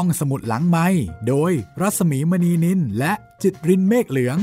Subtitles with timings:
[0.00, 0.86] ห้องสมุดหลังไม้
[1.28, 4.38] โดยรัสมีมณีนินและจิตรินเมฆเหลือง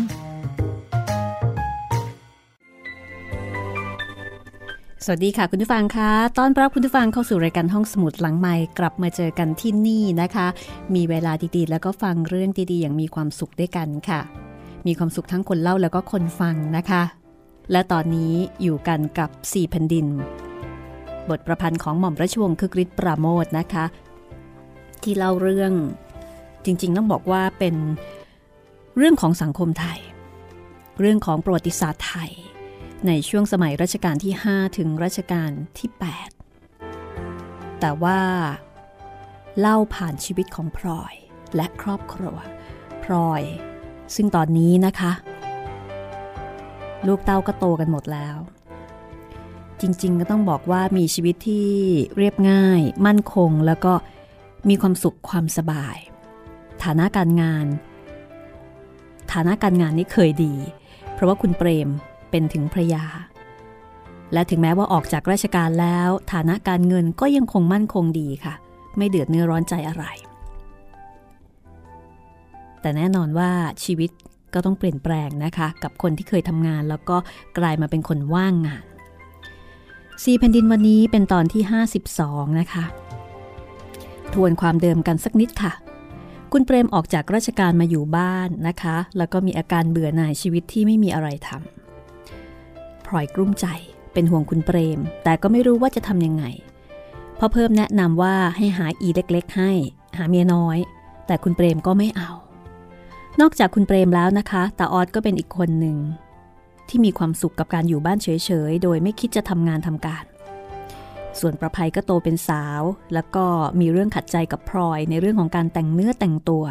[5.06, 10.48] สวัสดีค่ะคุณผู้ฟังคะต้อนรับคุณผู้ฟังเข้าสู่รายการห้องสมุดหลังใหม่กลับมาเจอกันที่นี่นะคะ
[10.96, 14.20] มีเวลาดีๆ แล้วก็ฟังเรื่องดีๆ อย่างมีความสุขด้วยกันค่ะ
[14.88, 17.04] มีความสุขทั้งคนเล่าแล้วก็คนฟังนะคะ
[17.72, 20.06] และตอนนี้อยู่กันกับสี่แผ่นดิน
[21.30, 23.86] บทประพันธ์ของหม่อมราชวงศ์คึกฤทธิ์ปราโมทนะคะ
[25.06, 25.74] ที่เล่าเรื่อง
[26.66, 27.76] จริงๆต้องบอกว่าเป็น
[28.98, 30.00] เรื่องของสังคมไทย
[31.00, 32.32] เรื่องของประวัติศาสตร์ไทย
[33.08, 35.90] ในช่วงสมัยรัชกาลที่ 5 ถึงรัชกาลที่
[36.70, 38.20] 8 แต่ว่า
[39.60, 41.14] เล่าผ่านชีวิตของพลอย
[41.56, 42.36] และครอบครัว
[43.04, 43.44] พลอย
[44.16, 45.14] ซึ่งตอนนี้นะคะ
[47.08, 48.38] ลูกเต้าก็โตกันหมดแล้ว
[49.82, 51.70] จริงๆก็ต้องบอกว่ามีชีวิตที่
[52.18, 53.94] เรียบง่าย มั่นคงแล้วก็
[54.70, 55.98] มีความสุขความสบาย
[56.84, 57.66] ฐานะการงาน
[59.34, 60.56] ฐานะการงานนี่เคยดี
[61.14, 61.90] เพราะว่าคุณเปรม
[62.32, 63.06] เป็นถึงพระยา
[64.34, 68.54] และถึงแม้ว่าออกจากราชการแล้ว ฐานะการเงินก็ยังคงมั่นคงดีค่ะ
[68.98, 70.06] ไม่เดือดเนื้อร้อนใจอะไร
[72.82, 73.52] แต่แน่นอนว่า
[73.84, 74.12] ชีวิต
[74.54, 77.18] ก็ต้องเปลี่ยนแปลงนะคะ กับคนที่เคยทำงานแล้วก็
[77.58, 78.86] กลายมาเป็นคนว่างงาน
[80.24, 81.64] สีแผ่นดินวันนี้เป็นตอนที่
[82.10, 82.86] 52 นะคะ
[84.34, 85.74] ทวนความเดิมกันสักนิดค่ะ
[86.52, 93.66] คุณเปรมออกจากราชการมาอยู่บ้านนะคะ แล้วก็มีอาการเบื่อหน่ายชีวิตที่ไม่มีอะไรทำพลอยกลุ้มใจ
[94.14, 96.46] เป็นห่วงคุณเปรม แต่ก็ไม่รู้ว่าจะทำยังไง
[97.40, 99.72] พ่อเพิ่มแนะนำว่าให้หาอีเล็กๆ ให้
[100.18, 100.78] หาเมียน้อย
[101.28, 102.32] แต่คุณเปรมก็ไม่เอา
[103.42, 105.98] นอกจากคุณเปรมแล้วนะคะตาออดก็เป็นอีกคนหนึ่ง
[106.90, 108.28] ที่มีความสุขกับการอยู่บ้านเฉ
[108.70, 110.24] ยๆ โดยไม่คิดจะทำงานทำการ
[111.40, 112.82] ส่วนประภัยก็โตเป็นสาว
[113.14, 113.46] แล้วก็
[113.80, 116.66] มีเรื่องขัดใจกับพลอยในเรื่องของการแต่งเนื้อแต่งตัว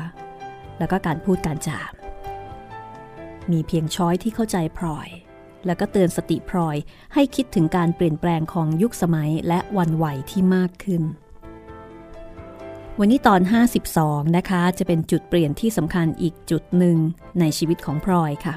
[0.79, 1.81] แล้วก็การพูดการจา
[3.51, 5.09] มีเพียงช้อยที่เข้าใจพลอย
[5.67, 6.77] แล้วก็เตือนสติพลอย
[7.14, 11.03] ให้คิดถึงการเปลี่ยนแปลงของยุคสมัยและวันไหวที่มากขึ้น
[12.98, 13.41] วันนี้ตอน
[13.89, 16.98] 52 นะคะ จะเป็นจุดเปลี่ยนที่สำคัญอีกจุดหนึ่ง
[17.41, 18.55] ในชีวิตของพลอยค่ะ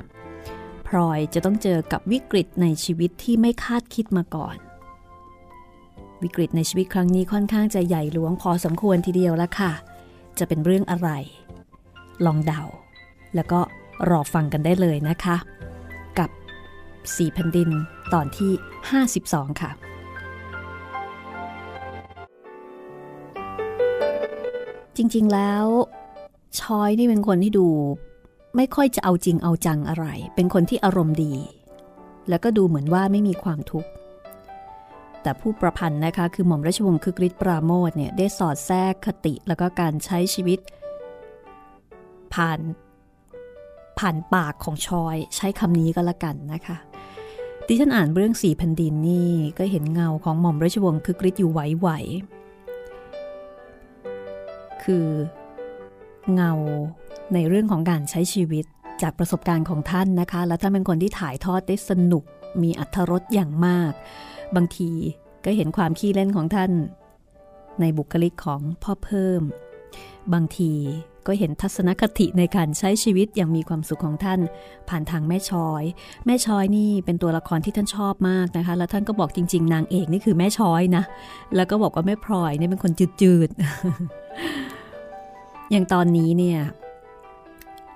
[0.87, 4.55] พลอยจะต้องเจอกับวิกฤตในชีวิตที่ไม่คาดคิดมาก่อน
[6.23, 9.71] วิกฤตในชีวิตครั้งนี้ค่อนข้างจะใหญ่หลวงพอสมควรทีเดียวแล้วค่ะ
[10.39, 11.09] จะเป็นเรื่องอะไร
[12.25, 12.61] ลองเดา
[13.35, 13.59] แล้วก็
[14.09, 15.37] รอฟังกันได้เลยนะคะ
[16.19, 16.29] กับ
[17.15, 17.69] สี่แผ่นดิน
[18.13, 18.51] ตอนที่
[19.05, 19.71] 52 ค่ะ
[24.97, 25.65] จริงๆ แล้ว
[26.59, 27.67] ชอยนี่เป็นคนที่ดู
[28.55, 30.05] ไม่ค่อยจะเอาจริงเอาจังอะไร
[30.35, 31.33] เป็นคนที่อารมณ์ดี
[32.29, 33.89] แล้วก็ดูเหมือนว่าไม่มีความทุกข์
[35.25, 40.59] แต่ผู้ประพันธ์นะคะ คือหม่อมราชวงศ์คึกฤทธิ์ปราโมทเนี่ยได้สอดแทรกคติแล้วก็การใช้ชีวิต
[42.33, 42.59] ผ่าน
[43.99, 46.77] ผ่านปากของชอย ใช้คำนี้ก็แล้วกันนะคะ
[47.67, 55.07] ดิฉันอ่านเรื่องสี่แผ่นดินนี่ก็เห็นเงาของหม่อมราชวงศ์คึกฤทธิ์อยู่ไหวๆคือ
[56.33, 56.51] เงา
[57.33, 58.65] ในเรื่องของการใช้ชีวิต
[59.01, 62.23] จากประสบการณ์ของท่านนะคะ และท่านเป็นคนที่ถ่ายทอดได้สนุก
[62.61, 63.93] มีอัธรสอย่างมาก
[64.55, 64.91] บางที
[65.45, 66.71] ก็เห็นความขี้เล่นของท่าน
[67.79, 69.41] ในบุคลิกของพ่อเพิ่ม
[70.33, 70.73] บางที
[71.27, 74.39] ก็เห็นทัศนคติในการใช้ชีวิตอย่างมีความสุขของท่าน
[74.89, 75.83] ผ่านทางแม่ชอย
[76.25, 81.03] แม่ชอยนี่เป็นตัวละครที่ท่านชอบมากนะคะ แล้วท่านก็บอกจริง ๆ นางเอกนี่คือแม่ชอยนะ
[81.55, 82.91] แล้วก็บอกว่าแม่พลอยนี่เป็นคน
[83.21, 86.59] จืดๆ อย่างตอนนี้เนี่ย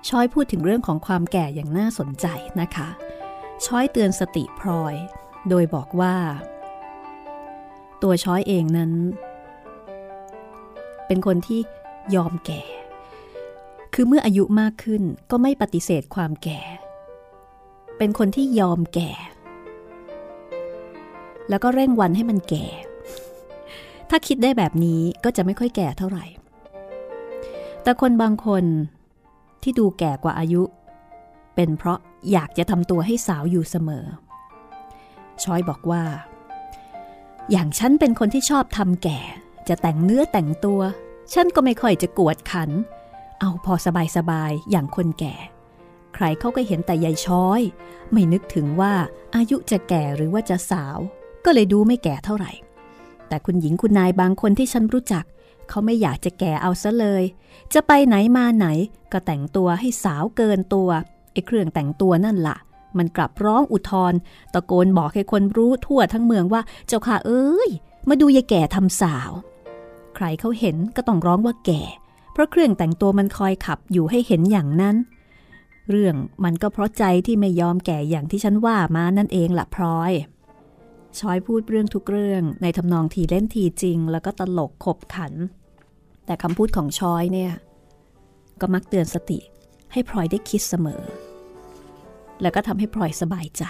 [0.08, 2.26] ช้อยพูดถึงเรื่องของความแก่อย่างน่าสนใจ
[2.60, 2.88] นะคะ
[3.66, 4.94] ช้อยเตือนสติพลอย
[5.48, 6.14] โดยบอกว่า
[8.02, 8.92] ตัวช้อยเองนั้น
[11.06, 11.60] เป็นคนที่
[12.14, 12.62] ยอมแก่
[13.94, 16.60] คือเมื่ออายุมากขึ้นก็ไม่ปฏิเสธความแก่
[17.98, 19.10] เป็นคนที่ยอมแก่
[21.48, 22.64] แล้วก็เร่งวันให้มันแก่
[24.10, 26.24] ถ้าคิดได้แบบนี้ก็จะไม่ค่อยแก่เท่าไหร่
[27.82, 28.64] แต่คนบางคน
[29.62, 30.62] ที่ดูแก่กว่าอายุ
[31.54, 31.98] เป็นเพราะ
[32.32, 34.04] อยากจะทำตัวให้สาวอยู่เสมอ
[35.44, 36.04] ชอยบอกว่า
[37.50, 39.20] อย่างฉันเป็นคนที่ชอบทำแก่
[39.68, 40.80] จะแต่งเนื้อแต่งตัว
[41.32, 42.70] ฉันก็ไม่ค่อยจะกวดขัน
[43.40, 45.34] เอาพอสบายสบายอย่างคนแก่
[46.14, 47.60] ใครเขาก็เห็นแต่ยายช้อย
[48.12, 48.94] ไม่นึกถึงว่า
[49.34, 50.98] อายุจะแก่หรือว่าจะสาว
[51.44, 52.52] ก็เลยดูไม่แก่เท่าไหร่
[53.28, 55.24] แต่คุณหญิงคุณนายบางคนที่ฉันรู้จัก
[55.68, 57.24] เขาไม่อยากจะแก่เอาซะเลย
[57.74, 58.66] จะไปไหนมาไหน
[59.12, 60.88] ก็แต่งตัวให้สาวเกินตัว
[61.32, 62.56] ไอ้เครื่องแต่งตัวนั่นละ่ะ
[62.98, 64.14] มันกลับร้องอุทธร
[64.54, 67.70] ตะโกนบอกให้คนรู้ทั่วทั้งเมืองว่าเจ้าค่ะเอ้ย
[68.08, 69.30] มาดูยายแก่ทำสาว
[70.16, 71.82] ใครเขาเห็นก็ต้องร้องว่าแก่
[72.32, 74.96] เพราะเครื่องแต่งตัวมันคอยขับอยู่ให้เห็นอย่างนั้น
[75.90, 80.12] เรื่องมันก็เพราะใจที่ไม่ยอมแก่อย่างที่ฉันว่ามานั่นเองละพลอย
[81.18, 85.32] ชอยพูดเรื่องทุกเรื่องในทำนองทีเล่นทีจริง แล้วก็ตลกขบขัน
[86.26, 87.52] แต่คำพูดของชอยเนี่ย
[88.60, 89.38] ก็มักเตือนสติ
[89.92, 91.02] ให้พลอยได้คิดเสมอ
[92.42, 93.64] แล้วก็ทำให้พลอยสบายใจ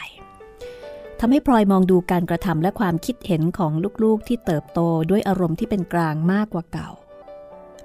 [1.21, 3.73] ทำให้พลอยมองดูการกระทำและความคิดเห็นของ
[4.03, 4.81] ลูกๆที่เติบโต
[5.11, 6.91] ด้วยอารมณ์ที่เป็นกลางมากกว่าเก่า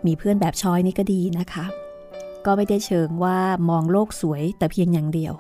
[0.06, 1.66] มีเพื่อนแบบชอยนี่ก็ดีนะคะ
[2.46, 3.40] ก็ไม่ได้เชิงว่า
[3.70, 5.34] มองโลกสวยแต่เพียงอย่างเดียว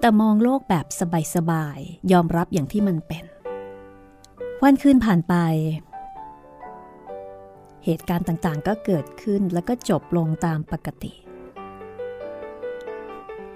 [0.00, 0.86] แต่มองโลกแบบ
[1.34, 3.24] สบายๆยอมรับอย่างที่มันเป็น
[4.62, 5.34] วันคืนผ่านไป
[7.84, 11.12] เหตุการณ์ต่างๆ ก็เกิดขึ้นแล้วก็จบลงตามปกติ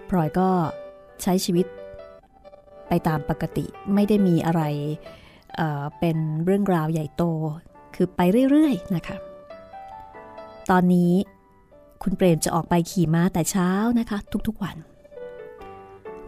[0.09, 0.51] พลอยก็
[1.23, 1.67] ใช้ชีวิต
[2.89, 3.65] ไปตามปกติ
[3.95, 4.63] ไม่ได้มีอะไร
[5.57, 7.23] เเป็นเรื่องราวใหญ่โต
[7.95, 8.21] คือไป
[8.51, 9.17] เรื่อยๆนะคะ
[10.71, 11.13] ตอนนี้
[12.03, 14.19] คุณเปรมจะออกไปขี่ม้าแต่เช้านะคะ
[14.49, 14.77] ทุกๆวัน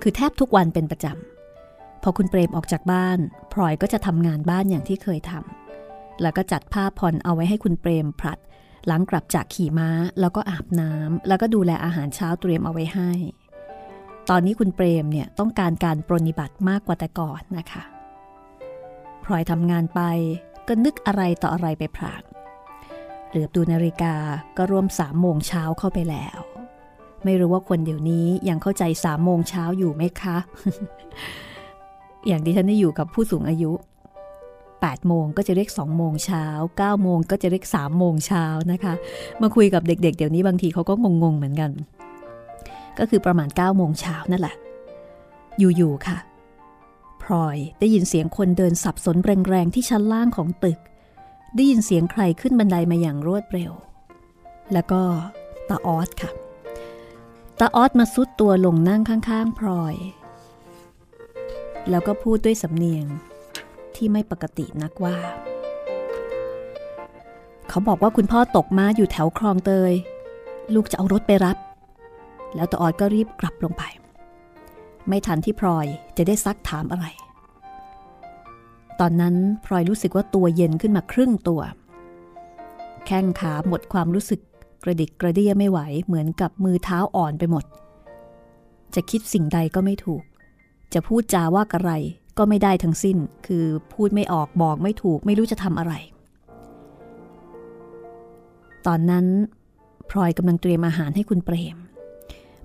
[0.02, 3.18] คือแทบทุกวันเป็นประจำพอคุณเปรมออกจากบ้าน
[3.52, 8.38] พลอยก็จะทำงานบ้านอย่างที่เคยทำแล้วก็จัดผ้าผ่อนเอาไว้ให้คุณเปรมผลัด
[8.86, 9.88] หลังกลับจากขี่ม้า
[10.20, 13.12] แล้วก็อาบน้ำแล้วก็ดูแลอาหารเช้าเตรียมเอาไว้ให้
[14.32, 17.82] ตอนนี้คุณเปรมเนี่ยต้องการการปรนิบัติมากกว่าแต่ก่อนนะคะ
[19.24, 20.00] พลอยทำงานไป
[20.68, 22.22] ก็นึกอะไรต่ออะไรไปพราง
[23.28, 24.14] เหลือบดูนาฬิกา
[24.56, 26.38] ก็รวมสามโมงเช้าเข้าไปแล้ว
[27.24, 30.36] ไม่รู้ว่าคนเดี๋ยวนี้ยังเข้าใจสามโมงเช้าอยู่ไหมคะ
[32.26, 33.72] อย่างที่ฉันได้อยู่กับผู้สูงอายุ
[34.40, 36.44] 8 โมงก็จะเรียก 2 โมงเช้า
[36.78, 38.94] 9 โมงก็จะเรียก 3 โมงเช้านะคะ
[39.42, 41.70] มาคุยกับเด็กๆ เดี๋ยวนี้บางทีเขาก็งงๆ เหมือนกัน
[42.98, 44.56] ก็คือประมาณ9โมงเช้านั่นแหละ
[45.58, 46.18] อยู่ๆค่ะ
[47.22, 49.16] พลอยได้ยินเสียงคนเดินสับสน
[49.48, 50.78] แรงๆที่ชั้นล่างของตึก
[51.56, 53.72] ได้ยินเสียงใครขึ้นบันไดมาอย่างรวดเร็ว
[54.72, 55.02] แล้วก็
[55.68, 56.30] ตาออสค่ะ
[57.60, 59.94] ตาออสมาซุดตัวลงนั่งข้างๆพลอย
[61.90, 63.06] แล้วก็พูดด้วยสำเนียง
[63.94, 65.16] ที่ไม่ปกตินักว่า
[67.68, 69.92] เขาบอกว่าคุณพ่อตกมาอยู่แถวคลองเตย
[70.74, 71.56] ลูกจะเอารถไปรับ
[72.54, 73.82] แล้วตาออดก็รีบกลับลงไป
[75.08, 75.86] ไม่ทันที่พลอย
[76.16, 77.06] จะได้ซักถามอะไร
[79.00, 79.34] ตอนนั้น
[79.64, 81.60] พลอยรู้สึกว่าตัวเย็นขึ้นมาครึ่งตัว
[83.06, 84.40] แข้งขาหมดความรู้สึก
[84.84, 87.64] กระดิกกระเดี้ยไม่ไหวเหมือนกับมือเท้าอ่อนไปหมด
[88.94, 90.22] จะคิดสิ่งใดก็ไม่ถูก
[90.94, 91.92] จะพูดจาว่าอะไร
[92.38, 93.16] ก็ไม่ได้ทั้งสิ้น
[93.46, 95.92] คือพูดไม่ออกบอกไม่ถูกไม่รู้จะทำอะไร
[98.86, 99.26] ตอนนั้น
[100.10, 101.76] พลอยกำลังเตรียมอาหารให้คุณเปรม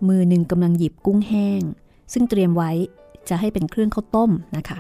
[0.10, 1.62] มือหนึ่งกำลังหยิบกุ้งแห้ง
[2.14, 2.72] ซึ่งเตรียมไว้
[3.30, 4.80] จะให้เป็นเครื่องข้าวต้มนะคะ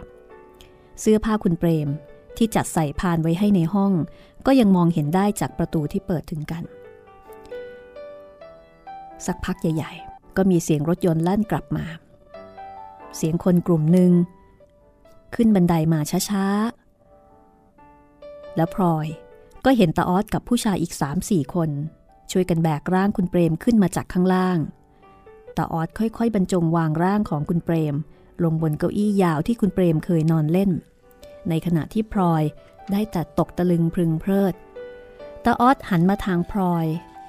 [0.99, 1.89] เสื้อผ้าคุณเปรม
[2.37, 3.93] ที่จัดใส่พานไว้ให้ในห้อง
[4.45, 6.63] ก็ยังมองเห็นได้จากประตูที่เปิดถึงกัน
[9.25, 11.85] สักพักใหญ่ ๆ ก็มีเสียงรถยนต์ลั่นกลับมา
[13.17, 14.11] เสียงคนกลุ่มหนึ่ง
[15.35, 15.99] ขึ้นบันไดามา
[16.29, 19.07] ช้าๆ แล้วพลอย
[19.65, 20.93] ก็เห็นตาออสกับผู้ชายอีก
[21.23, 21.69] 3-4คน
[22.31, 24.57] ช่วยกันแบกร่างคุณเปรมขึ้นมาจากข้างล่าง
[25.57, 27.95] ตาออดค่อยๆ บรรจงวางร่างของคุณเปรม
[28.43, 30.71] ลงบนเก้าอี้ยาวที่คุณเปรมเคยนอนเล่น
[31.49, 32.43] ในขณะที่พลอย
[32.91, 34.53] ได้แต่ตกตะลึงพึงเพลิด
[35.45, 36.85] ตาออดหันมาทางพลอย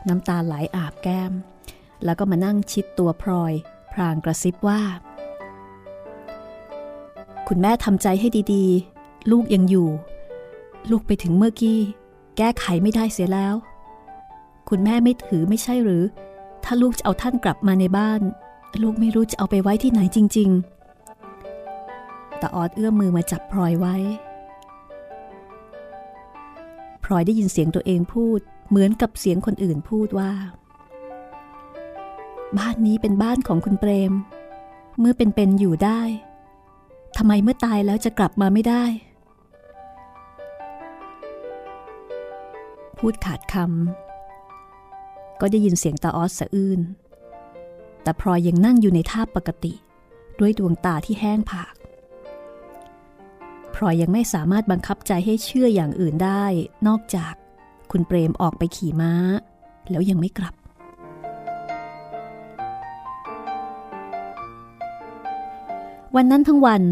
[0.09, 1.33] น้ำตาไหลอาบแก้ม
[2.05, 3.53] แล้วก็มานั่งชิดตัวพลอย
[3.93, 4.83] พรางกระซิบว่า
[7.49, 9.89] คุณแม่ทำใจให้ดีๆ ลูกยังอยู่
[10.91, 11.81] ลูกไปถึงเมื่อกี้
[12.37, 13.55] แก้ไขไม่ได้เสียแล้ว
[14.69, 16.05] คุณแม่ไม่ถือไม่ใช่หรือ
[16.65, 18.21] ถ้าลูกจะเอาท่านกลับมาในบ้าน
[18.83, 23.97] ลูกไม่รู้จะเอาไปไว้ที่ไหนจริงๆตาออดเอื้อมมือมาจับพลอยไว้
[27.05, 30.33] พลอยได้ยินเสียงตัวเองพูด เหมือนกับเสียงคนอื่นพูดว่า
[32.59, 34.13] บ้านนี้เป็นบ้านของคุณเปรม
[34.99, 36.01] เมื่อเป็นๆอยู่ได้
[37.17, 38.85] ทำไมเมื่อตายแล้วจะกลับมาไม่ได้
[42.99, 44.04] พูดขาดคำ
[45.41, 46.81] ก็ได้ยินเสียงตาออสสะอื้น
[48.03, 49.73] แต่พลอยยังนั่งอยู่ในท่าปกติ
[50.39, 51.75] ด้วยดวงตาที่แห้งผาก
[53.75, 56.45] พลอยยังไม่สามารถบังคับใจให้เชื่ออย่างอื่นได้
[56.87, 57.35] นอกจาก
[57.91, 59.13] คุณเปรมออกไปขี่ม้า
[59.91, 60.55] แล้วยังไม่กลับ
[66.17, 66.83] วันนั้นทั้งวัน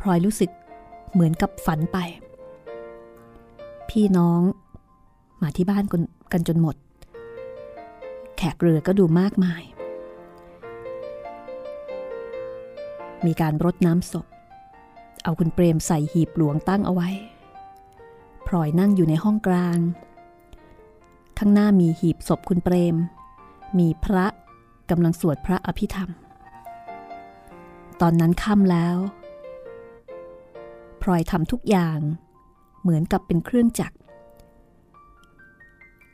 [0.00, 0.50] พลอยรู้สึก
[1.12, 1.98] เหมือนกับฝันไป
[3.88, 4.40] พี่น้อง
[5.42, 5.84] มาที่บ้าน
[6.32, 6.76] กันจนหมด
[8.38, 9.62] แขกเรือก็ดูมากมาย
[13.26, 14.26] มีการรดน้ำศพ
[15.22, 17.08] เอาคุณเปรมใส่หีบหลวงตั้งเอาไว้
[18.46, 19.78] พลอยนั่งอยู่ในห้องกลาง
[21.38, 22.96] ข้างหน้ามีหีบศพคุณเปรม
[23.78, 24.26] มีพระ
[24.90, 26.10] กำลังสวดพระอภิธรรม
[28.00, 28.96] ตอนนั้นค่ำแล้ว
[31.02, 31.98] พลอยทำทุกอย่าง
[32.82, 33.96] เหมือนกับเป็นเครื่องจักร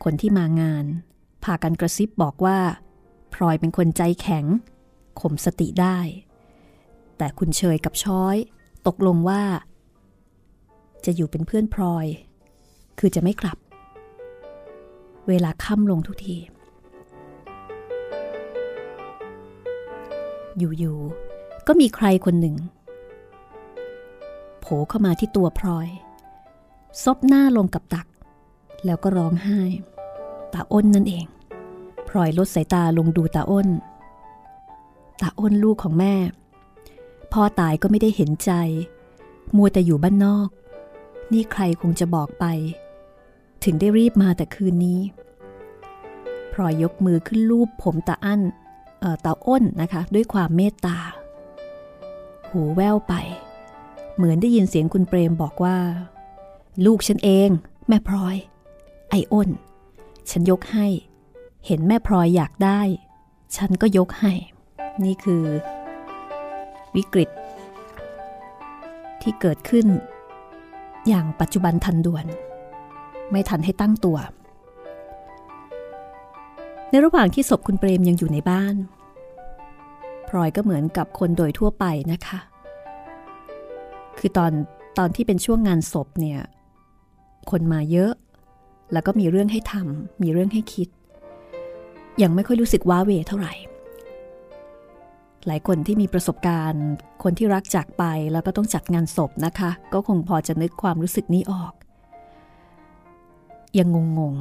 [0.04, 0.86] คนที่มางาน
[1.44, 2.58] พากันกระซิบบอกว่า
[3.34, 4.44] พลอยเป็นคนใจแข็ง
[5.20, 5.98] ข่มสติได้
[7.18, 8.36] แต่คุณเชยกับช้อย
[8.86, 9.42] ตกลงว่า
[11.04, 12.06] จะอยู่เป็นเพื่อนพลอย
[12.98, 13.58] คือจะไม่กลับ
[15.28, 16.36] เวลาค่ำลงทุกที
[20.58, 22.56] อยู่ๆก็มีใครคนหนึ่ง
[24.60, 25.88] โผล่เข้ามาที่ตัวพลอย
[27.04, 28.06] ซบหน้าลงกับตัก
[28.84, 29.60] แล้วก็ร้องไห้
[30.54, 31.26] ตาอ้นนั่นเอง
[32.08, 33.68] พลอยลดสายตาลงดูตาอ้น
[35.20, 36.14] ตาอ้นลูกของแม่
[37.32, 38.52] พ่อตายก็ไม่ได้เห็นใจ
[39.56, 40.48] มัวแต่อยู่บ้านนอก
[41.32, 42.44] นี่ใครคงจะบอกไป
[43.64, 45.00] ถึงได้รีบมาแต่คืนนี้
[46.52, 48.40] พลอยยกมือขึ้นลูบผมตาอั้น
[49.24, 50.98] ตาอ้นนะคะ ด้วยความเมตตา
[52.50, 53.14] หูแว่วไป
[54.16, 55.76] เหมือนได้ยินเสียงคุณเปรมบอกว่า
[56.86, 57.48] ลูกฉันเอง
[57.88, 58.36] แม่พลอย
[59.10, 59.48] ไอ้อ้น
[60.30, 60.86] ฉันยกให้
[61.66, 62.80] เห็นแม่พลอยอยากได้
[63.56, 64.32] ฉันก็ยกให้
[65.04, 65.42] นี่คือ
[66.96, 67.30] วิกฤต
[69.22, 69.86] ที่เกิดขึ้น
[71.08, 72.26] อย่างปัจจุบันทันด่วน
[73.30, 74.18] ไม่ทันให้ตั้งตัว
[76.90, 78.76] ในระหว่างที่ศพคุณเปรมยังอยู่ในบ้าน
[80.28, 82.38] พลอยก็เหมือนกับคนโดยทั่วไปนะคะ
[84.18, 84.52] คือตอน
[84.98, 86.40] ตอนที่เป็นช่วงงานศพเนี่ย
[87.50, 88.12] คนมาเยอะ
[88.92, 90.88] แล้วก็มีเรื่องให้ทำมีเรื่องให้คิด
[92.22, 93.52] ยังไม่ค่อยรู้สึกว้าเวเท่าไหร่
[95.46, 96.86] หลายคนที่มีประสบการณ์
[97.22, 101.72] คนที่รักจากไปแล้วก็ต้องจัดงานศพนะคะ ก็คงพอจะนึกความรู้สึกนี้ออก
[103.78, 103.88] ยัง
[104.18, 104.34] งง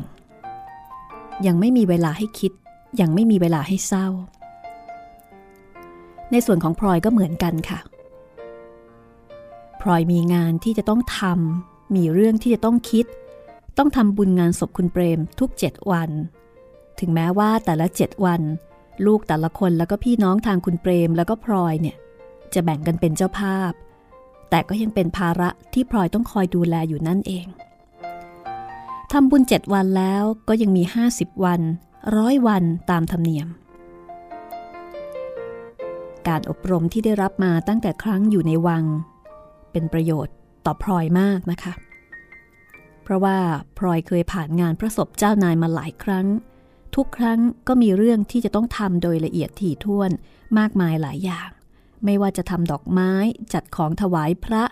[0.70, 2.52] ๆ ยังไม่มีเวลาให้คิด
[3.02, 4.08] ยังไม่มีเวลาให้เศร้า
[6.32, 7.80] ในส่วนของพลอยก็เหมือนกันค่ะ
[9.82, 13.06] พลอยมีงานที่จะต้องทำมีเรื่องที่จะต้องคิด
[13.78, 16.10] ต้องทำบุญงานศพคุณเปรมทุกเจ็ดวัน
[17.00, 18.42] ถึงแม้ว่าแต่ละเจ็ดวัน
[19.06, 21.98] ลูกแต่ละคนแล้วก็พี่น้องทางคุณเปรมแล้วก็พลอยเนี่ย
[22.54, 23.72] จะแบ่งกันเป็นเจ้าภาพ
[24.50, 27.46] แต่ก็ยังเป็นภาระที่พลอยต้องคอยดูแลอยู่นั่นเอง
[29.12, 31.62] ทำบุญเจ็ดวันแล้วก็ยังมี 50 วัน
[32.18, 33.48] ร้อยวันตามธรรมเนียม
[36.28, 38.84] การอบรมที่ได้รับมาตั้งแต่ครั้งอยู่ในวัง
[39.72, 40.34] เป็นประโยชน์
[40.66, 41.74] ต่อพลอยมากนะคะ
[43.04, 43.38] เพราะว่า
[43.78, 46.28] พลอยเคยผ่านงานพระศพเจ้านายมาหลายครั้ง
[46.96, 50.12] ทุกครั้งก็มีเรื่องที่จะต้องทำโดยละเอียดถี่ถ้วน
[50.58, 51.50] มากมายหลายอย่าง
[52.06, 53.12] ไม่ว่าจะทำดอกไม้
[53.54, 54.64] จัดของถวายพระ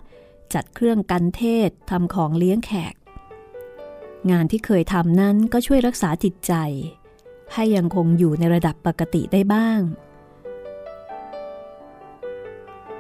[0.54, 2.94] จัดเครื่องกันเทศทำของเลี้ยงแขก
[4.32, 6.54] งานที่เคยทำนั้นก็ช่วยรักษาจิตใจ
[7.54, 9.80] ให้ยังคงอยู่ในระดับปกติได้บ้าง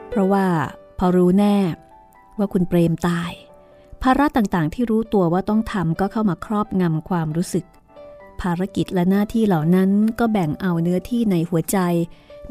[0.09, 0.45] เพราะว่า
[0.99, 1.57] พอรู้แน่
[2.37, 3.31] ว่าคุณเปรมตาย
[4.03, 7.65] ภาระต่างๆ ที่รู้ตัวว่าต้องทำก็เข้ามาครอบงำความรู้สึก
[8.41, 9.89] ภารกิจและหน้าที่เหล่านั้น
[10.19, 11.77] ก็แบ่งเอาเนื้อที่ในหัวใจ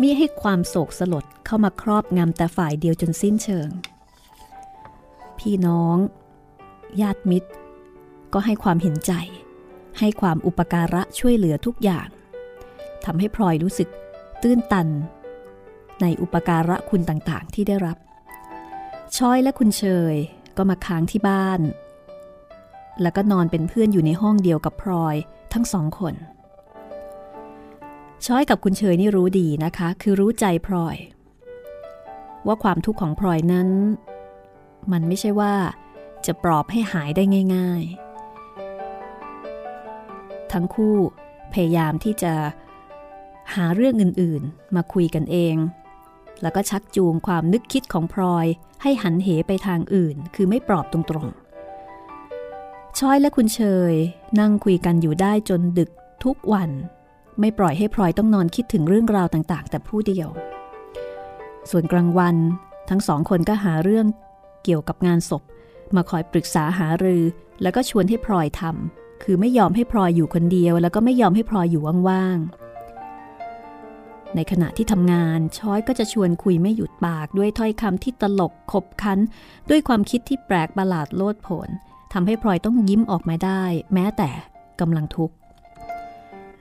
[0.00, 3.68] มิให้ความโศกสลดเข้ามาครอบงำแต่ฝ่ายเดียวจนสิ้นเชิง
[5.38, 5.96] พี่น้อง
[7.00, 7.50] ญาติมิตร
[8.32, 9.12] ก็ให้ความเห็นใจ
[9.98, 12.08] ให้ความอุปการะช่วยเหลือทุกอย่าง
[13.04, 13.88] ทำให้พลอยรู้สึก
[14.42, 14.88] ตื้นตัน
[16.00, 17.96] ในอุปการะคุณต่างๆ ที่ได้รับ
[19.16, 20.14] ช้อยและคุณเชย
[20.60, 21.60] ก็มาค้างที่บ้าน
[23.02, 25.16] แล้วก็นอนเป็นเพื่อนอยู่ในห้องเดียวกับพลอย
[25.52, 26.14] ทั้งสองคน
[28.26, 30.96] ช้อยกับคุณเชยนี่รู้ดีนะคะ คือรู้ใจพลอย
[32.46, 33.68] ว่าความทุกข์ของพลอยนั้น
[34.92, 35.54] มันไม่ใช่ว่า
[36.26, 37.24] จะปลอบให้หายได้
[37.54, 37.82] ง่าย
[39.16, 40.96] ๆ ทั้งคู่
[41.52, 42.34] พยายามที่จะ
[43.54, 45.56] หาเรื่องอื่น ๆ มาคุยกันเอง
[46.42, 48.46] แล้วก็ชักจูงความนึกคิดของพลอย
[48.82, 53.60] ให้หันเหไปทางอื่น คือไม่ปลอบตรงๆช้อยและคุณเช
[53.92, 53.94] ย
[54.40, 55.90] นั่งคุยกันอยู่ได้จนดึก
[56.24, 56.70] ทุกวัน
[57.40, 60.28] ไม่ปล่อยให้พลอยต้องนอนคิดถึงเรื่องราวต่างๆ แต่ผู้เดียว
[61.70, 62.36] ส่วนกลางวัน
[62.90, 64.06] ทั้งสองคนก็หาเรื่อง
[64.64, 65.42] เกี่ยวกับงานศพ
[65.94, 67.22] มาคอยปรึกษาหารือ
[67.62, 72.69] แล้วก็ชวนให้พลอยทำคือไม่ยอมให้พลอยอยู่คนเดียว แล้วก็ไม่ยอมให้พลอยอยู่ว่างๆ
[74.36, 79.18] ในขณะที่ทำงานช้อยก็จะชวนคุยไม่หยุดปากด้วยถ้อยคำที่ตลกขบคัน
[79.70, 81.68] ด้วยความคิดที่แปลกประหลาดโลดโผน
[82.12, 84.30] ทำให้พลอยต้องยิ้มออกมาได้ แม้แต่
[84.80, 85.34] กำลังทุกข์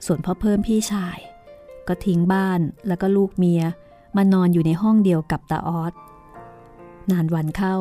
[0.05, 1.17] ส่วนพ่อเพิ่มพี่ชาย
[1.87, 3.63] ก็ทิ้งบ้านแล้วก็ลูกเมีย
[4.17, 5.93] มานอนอยู่ในห้องเดียวกับตาออส
[7.11, 7.75] นานวันเข้า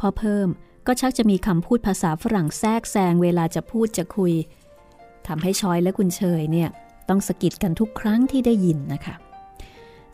[0.00, 0.48] พ่อเพิ่ม
[0.86, 4.32] ก็ชักจะมีคำพูดภาษาฝรั่งแทรกแซงเวลาจะพูดจะคุย
[5.26, 6.68] ทำให้ชอยและคุณเชยเนี่ย
[7.08, 9.14] ต้องสะกิดกันทุกครั้งที่ได้ยินนะคะ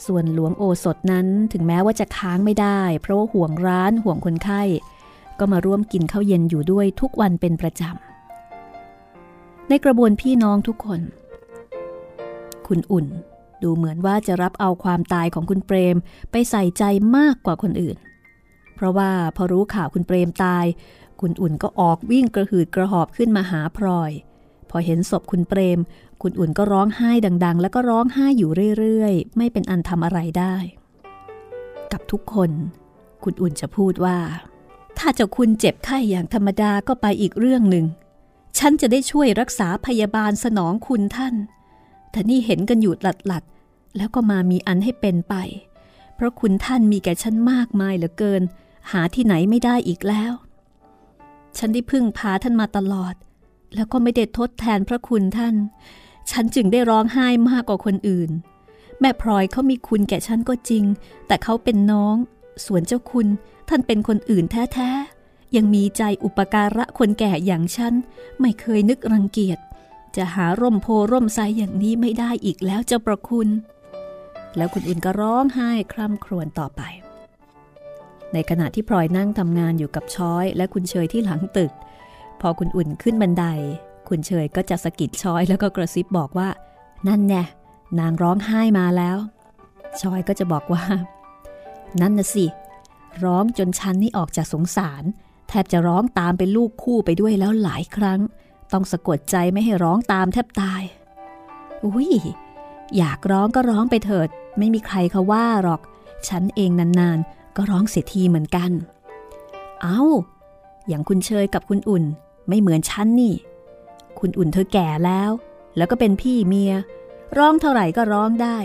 [0.07, 4.63] ส่วนหลวงโอสถนั้นถึงแม้ว่าจะค้างไม่ได้ เพราะว่าห่วงร้านห่วงคนไข้
[5.39, 11.01] ก็มาร่วมกินข้าวเย็นอยู่ด้วยทุกวันเป็นประจำ ในกระบวนพี่น้องทุกคน
[12.67, 13.07] คุณอุ่น
[13.63, 15.97] ดูเหมือนว่าจะรับเอาความตายของคุณเปรม
[16.31, 16.85] ไปใส่ใจ
[17.17, 17.97] มากกว่าคนอื่น
[18.75, 20.67] เพราะว่าพอรู้ข่าวคุณเปรมตาย
[21.21, 24.13] คุณอุ่นก็ออกวิ่งกระหืดกระหอบขึ้นมาหาพลอย
[24.71, 25.79] พอเห็นศพคุณเปรม
[26.23, 27.11] คุณอุ่นก็ร้องไห้
[27.45, 30.57] ดัง ๆ แล้วก็ร้องไห้อยู่เรื่อยๆ ไม่เป็นอันทำอะไรได้
[31.93, 32.51] กับทุกคน
[33.23, 34.19] คุณอุ่นจะพูดว่า
[34.99, 37.87] ถ้าเจ้าคุณเจ็บไข้อย่างธรรมดาก็ไปอีกเรื่องหนึ่ง
[38.59, 41.35] ฉันจะได้ช่วยรักษาพยาบาลสนองคุณท่าน
[42.11, 45.35] แต่นี่เห็นกันอยู่หลัดๆ แล้วก็มามีอันให้เป็นไป
[46.15, 48.43] เพราะคุณท่านมีแก่ฉันมากมายเหลือเกิน
[48.93, 50.33] หาที่ไหนไม่ได้อีกแล้ว
[51.59, 53.15] ฉันได้พึ่งพาท่านมาตลอด
[53.75, 55.55] แล้วก็ไม่ได้ทดแทนพระคุณท่าน
[56.31, 58.31] ฉันจึงได้ร้องไห้มากกว่าคนอื่น
[59.01, 60.85] แม่พลอยเขามีคุณแก่ฉันก็จริง
[61.27, 62.17] แต่เขาเป็นน้อง
[62.67, 63.27] ส่วนเจ้าคุณ
[63.69, 67.95] ท่านเป็นคนอื่นแท้ๆ ยังมีใจอุปการะคนแก่อย่างฉัน
[68.41, 69.59] ไม่เคยนึกรังเกียจ
[70.17, 73.49] จะหาร่มโพร่มไซอย่างนี้ไม่ได้อีกแล้วเจ้าประคุณ
[74.57, 76.83] แล้วคุณอุ่นก็ร้องไห้คร่ำครวญต่อไป
[78.33, 81.73] ในขณะที่พลอยนั่งทำงานอยู่กับช้อยและคุณเชยที่หลังตึก
[82.41, 83.45] พอคุณอุ่นขึ้นบันได
[84.13, 86.49] คุณเชยก็จะสะกิดชอยแล้วก็กระซิบบอกว่า
[87.09, 87.43] นั่นแน่
[87.99, 89.17] นางร้องไห้มาแล้ว
[90.01, 90.85] ชอยก็จะบอกว่า
[92.01, 92.47] นั่นน่ะสิ
[93.25, 95.05] ร้องจนฉันนี่ออกจากสงสาร
[95.49, 98.21] แทบจะร้องตามเป็นลูกคู่ไปด้วยแล้วหลายครั้ง
[98.73, 100.83] ต้องสะกดใจไม่ให้ร้องตามแทบตาย
[101.85, 102.11] อุ้ย
[102.97, 104.29] อยากร้องก็ร้องไปเถิด
[104.59, 105.81] ไม่มีใครเขาว่าหรอก
[106.29, 108.71] ฉันเองนานๆ ก็ร้องเสียทีเหมือนกัน
[109.83, 110.03] เอา้า
[110.89, 112.05] อย่างคุณเชยกับคุณอุ่น
[112.49, 113.35] ไม่เหมือนฉันนี่
[114.23, 115.31] คุณอุ่นเธอแก่แล้ว
[115.77, 116.73] แล้วก็เป็นพี่เมีย
[117.39, 118.59] ร้องเท่าไหร่ก็ร้องได้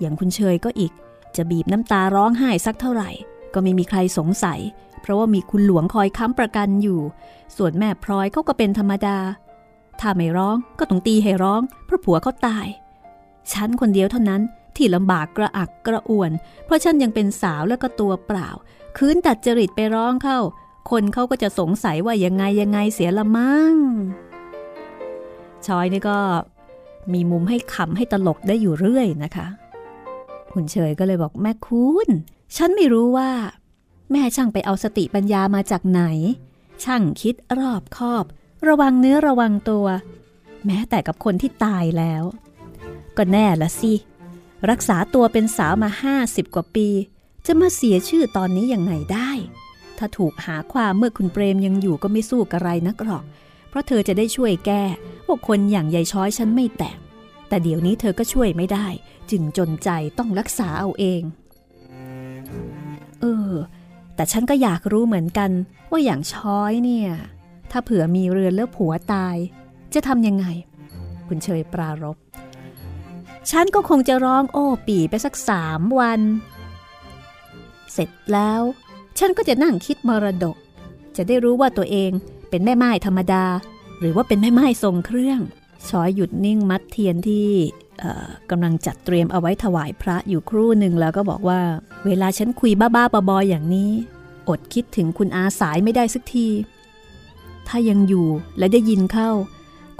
[0.00, 0.92] อย่างคุณเชยก็อีก
[1.36, 3.10] จะบีบน้ำตาร้องไห้สักเท่าไหร่
[3.54, 4.60] ก็ไม่มีใครสงสัย
[5.00, 7.00] เพราะว่ามีคุณหลวงคอยค้ำประกันอยู่
[7.56, 9.18] ส่วนแม่พลอยเขาก็เป็นธรรมดา
[10.00, 12.66] ถ้าไม่ร้องก็ต้องตีให้ร้อง เพราะผัวเขาตาย
[13.52, 14.42] ฉันคนเดียวเท่านั้น
[14.76, 16.30] ที่ลำบากกระอักกระอ่วน
[16.64, 18.48] เพราะฉันยังเป็นสาวแล้วก็ตัวเปล่า
[18.96, 20.38] คืนตัดจริตไปร้องเข้า
[20.90, 23.76] คนเขาก็จะสงสัยว่ายังไงยังไงเสียละมั่ง
[25.66, 26.18] ชอยนี่ก็
[27.12, 29.46] มีมุมให้ขำให้ตลกได้อยู่เรื่อยนะคะ
[30.52, 32.08] คุณเฉยก็เลยบอกแม่คุณ
[32.56, 33.30] ฉันไม่รู้ว่า
[34.12, 36.02] แม่ช่างไปเอาสติปัญญามาจากไหน
[36.84, 38.24] ช่างคิดรอบคอบ
[38.68, 39.86] ระวังเนื้อระวังตัว
[40.66, 42.22] แม้แต่กับคนที่ตายแล้ว
[43.16, 43.92] ก็แน่ละสิ
[44.70, 46.88] รักษาตัวเป็นสาวมาห้าสิบกว่าปี
[47.46, 49.30] จะมาเสียชื่อตอนนี้ยังไงได้
[49.98, 53.24] ถ้าถูกหาความเมื่อคุณเปรมยังอยู่ก็ไม่สู้กระไรนักหรอก
[53.72, 54.82] เพราะเธอจะได้ช่วยแก้
[55.26, 56.98] ว่าคนอย่างยายช้อยฉันไม่แตก
[57.48, 58.86] แต่เดี๋ยวนี้เธอก็ช่วยไม่ได้
[59.30, 61.22] จึงจนใจต้องรักษาเอาเอง
[63.20, 63.52] เออ
[64.14, 65.50] แต่ฉันก็อยากรู้เหมือนกัน
[65.90, 67.10] ว่าอย่างช้อยเนี่ย
[67.70, 69.36] ถ้าเผื่อมีเรือนแล้วผัวตาย
[69.94, 70.46] จะทำยังไง
[71.26, 72.16] คุณเชยปรารบ
[73.50, 76.20] ฉันก็คงจะร้องโอ้ปีไปสักสามวัน
[77.92, 78.62] เสร็จแล้ว
[79.18, 80.56] ฉันก็จะนั่งคิดมรดก
[81.16, 82.10] จะได้รู้ว่าตัวเอง
[82.52, 83.44] เป็นแม่ไม้ธรรมดา
[83.98, 85.40] หรือว่าเป็นแม่ไม้ทรงเครื่อง
[85.88, 87.48] ชอยหยุดนิ่งมัดเทียนที่
[88.50, 91.60] กำลังจัดเตรียมเอาไว้ถวายพระอยู่ครู่หนึ่งแล้วก็บอกว่า
[92.04, 93.92] เวลาฉันคุยบ้าๆบอๆอย่างนี้
[94.48, 96.48] อดคิดถึงคุณอาสายไม่ได้สักที
[97.68, 98.26] ถ้ายังอยู่
[98.58, 99.30] และได้ยินเข้า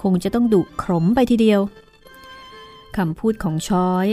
[0.02, 1.60] คงจะต้องดุขมไปทีเดียว
[2.96, 4.06] คำพูดของชอย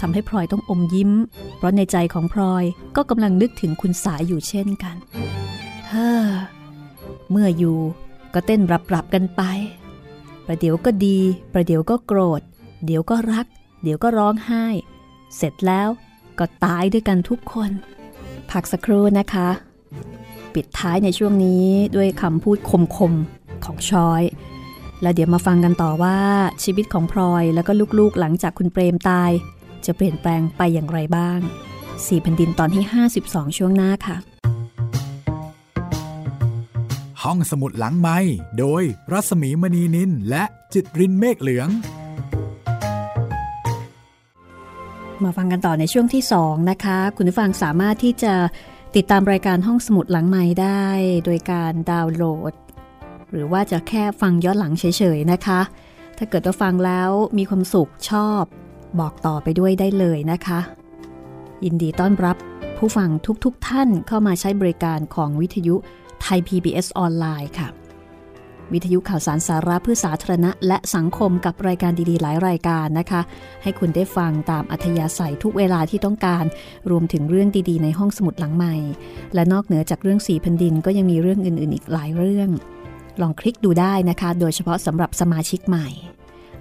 [0.00, 1.10] ทำให้พลอยต้องอมยิ้ม
[1.56, 2.64] เพราะในใจของพลอย
[2.96, 4.96] ก็กำลังนึกถึงคุณสายอยู่เช่นกัน
[5.88, 6.30] เฮ้อ
[7.30, 7.78] เมื่ออยู่
[8.34, 8.60] ก็เต้น
[8.94, 9.42] รับๆกันไป
[10.46, 11.18] ประเดี๋ยวก็ดี
[11.52, 12.40] ประเดี๋ยวก็โกรธ
[12.84, 13.46] เดี๋ยวก็รัก
[13.82, 14.66] เดี๋ยวก็ร้องไห้
[15.36, 15.88] เสร็จแล้ว
[16.38, 17.70] ก็ตายด้วยกันทุกคน
[18.50, 19.48] พักสักครู่นะคะ
[20.54, 22.58] ปิดท้ายในช่วงนี้ด้วยคำพูด
[22.96, 24.22] คมๆของชอย
[25.02, 26.18] แล้วเดี๋ยวมาฟังกันต่อว่า
[26.62, 29.30] ชีวิตของพลอยแล้วก็ลูกๆหลังจากคุณเปรมตาย
[29.86, 31.38] จะเปลี่ยนแปลงไปอย่างไรบ้าง
[32.06, 32.84] สี่แผ่นดินตอนที่
[33.16, 34.16] 52 ช่วงหน้าค่ะ
[37.28, 38.18] ห้องสมุดหลังไม้
[38.58, 38.82] โดย
[39.12, 41.68] รัสมีมณีนินและจิตรินเมฆเหลือง
[45.22, 48.34] มาฟังกันต่อในช่วงที่ 2 นะคะ คุณผู้ฟังสามารถที่จะ
[48.96, 50.86] ติดตามรายการห้องสมุดหลังไม้ได้
[51.24, 52.52] โดยการดาวน์โหลด
[53.30, 54.84] หรือว่าจะแค่ฟังย้อนหลังเฉ
[55.16, 55.60] ยๆนะคะ
[56.18, 58.42] ถ้าเกิดว่าฟังแล้วมีความสุขชอบ
[59.00, 60.60] บอกต่อไปด้วยได้เลยนะคะ
[61.64, 62.36] ยินดีต้อนรับ
[62.78, 63.08] ผู้ฟัง
[63.44, 65.76] ทุกๆทท่านเข้ามาใช้บริการของวิทยุ
[66.24, 67.68] ไทย PBS ออนไลน์ค่ะ
[68.72, 73.20] วิทยุข่าวสารสาระเพื่อสาธารณะ และสังคมกับรายการดีๆ หลายรายการนะคะ
[73.62, 76.44] ให้คุณได้ฟังตามอัธยาศัยทุกเวลาที่ต้องการ
[76.90, 78.74] รวมถึงเรื่องดีๆ ในห้องสมุดหลังใหม่
[79.34, 82.50] และนอกเหนือจากเรื่องสีแผ่นดินก็ยังมีเรื่องอื่นๆ อีกหลายเรื่อง
[83.20, 85.88] ลองคลิกดูได้นะคะ โดยเฉพาะสำหรับสมาชิกใหม่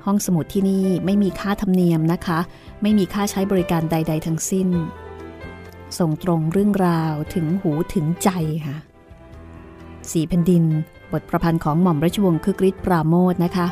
[0.06, 2.40] ห้องสมุดที่นี่ไม่มีค่าธรรมเนียมนะคะ
[2.82, 4.68] ไม่มีค่าใช้บริการใด ๆ ทั้งสิ้น
[5.98, 8.32] ส่งตรงเรื่องราวถึงหูถึงใจ
[8.68, 8.78] ค่ะ
[10.12, 10.64] สีแผ่นดิน
[11.12, 13.68] บทประพันธ์ของหม่อมราชวงศ์คึกฤทธิ์ปราโมทนะคะ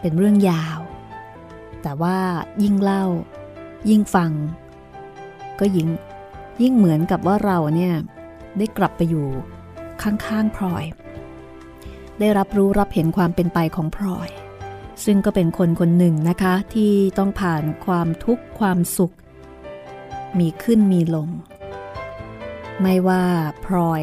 [0.00, 0.78] เป็นเรื่องยาว
[1.82, 2.18] แต่ว่า
[2.62, 3.04] ยิ่งเล่า
[3.88, 4.30] ยิ่งฟัง
[5.60, 5.88] ก็ยิ่ง
[6.62, 7.94] ยิ่งเหมือนกับว่าเราเนี่ย
[8.58, 9.26] ได้กลับไปอยู่
[10.02, 10.84] ข้างๆพลอย
[12.18, 14.28] ได้รับรู้รับเห็นความเป็นไปของพลอย
[15.04, 19.14] ซึ่งก็เป็นคนคนหนึ่งนะคะที่ต้องผ่านความทุกข์ความสุข
[20.38, 21.28] มีขึ้นมีลง
[22.80, 23.24] ไม่ว่า
[23.64, 24.02] พลอย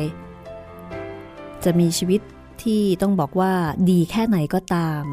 [1.66, 2.22] จะมีชีวิต
[2.64, 3.54] ที่ต้องบอกว่า
[3.90, 5.04] ดีแค่ไหนก็ตาม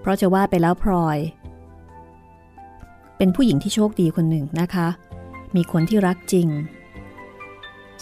[0.00, 1.18] เพราะจะว่าไปแล้วพลอย
[3.16, 4.88] เป็นผู้หญิงที่โชคดีคนหนึ่งนะคะ
[5.56, 6.48] มีคนที่รักจริง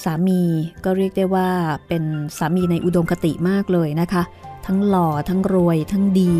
[0.02, 0.42] สามี
[0.84, 1.48] ก็เรียกได้ว่า
[1.88, 2.02] เป็น
[2.38, 4.22] สามีในอุดมคติมากเลยนะคะ
[4.66, 6.32] ทั้งหล่อทั้งรวย ทั้งดี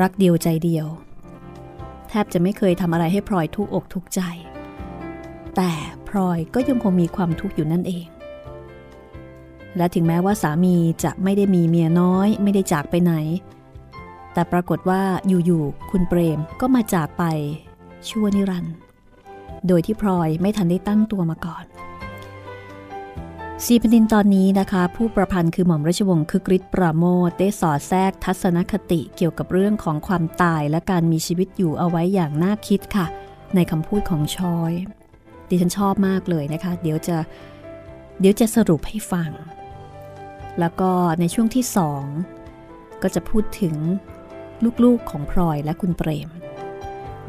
[0.00, 0.86] รักเดียวใจเดียว
[2.08, 4.20] แทบจะไม่เคยทำอะไรให้พลอยทุกอกทุกใจ
[5.56, 5.70] แต่
[6.08, 8.06] พลอยก็ยังคงมีความทุกข์อยู่นั่นเอง
[9.76, 13.14] และถึงแม้ว่าสามีจะไม่ได้มีเมียน้อย ไม่ได้จากไปไหน
[14.32, 15.02] แต่ปรากฏว่า
[15.46, 17.24] อยู่ๆคุณเปรมก็มาจากไป
[18.08, 18.74] ชั่วนิรันด์
[19.66, 21.64] โดยที่พลอยไม่ทันได้ตั้งตัวมาก่อน
[23.64, 33.06] สีพดินตอนนี้นะคะ ผู้ประพันธ์คือหม่อมราชวงศ์คึกฤทธิ์ปราโมทได้สอดแทรกทัศนคติเกี่ยวกับเรื่องของความตายและการมีชีวิตอยู่เอาไว้อย่างน่าคิดค่ะ
[33.54, 34.72] ในคำพูดของชอย
[35.48, 37.16] ดิฉันชอบมากเลยนะคะ เดี๋ยวจะ
[38.20, 39.30] เดี๋ยวจะสรุปให้ฟัง
[40.60, 40.90] แล้วก็
[41.20, 42.02] ในช่วงที่สอง
[43.02, 43.74] ก็จะพูดถึง
[44.84, 46.28] ลูกๆของพลอยและคุณเปรม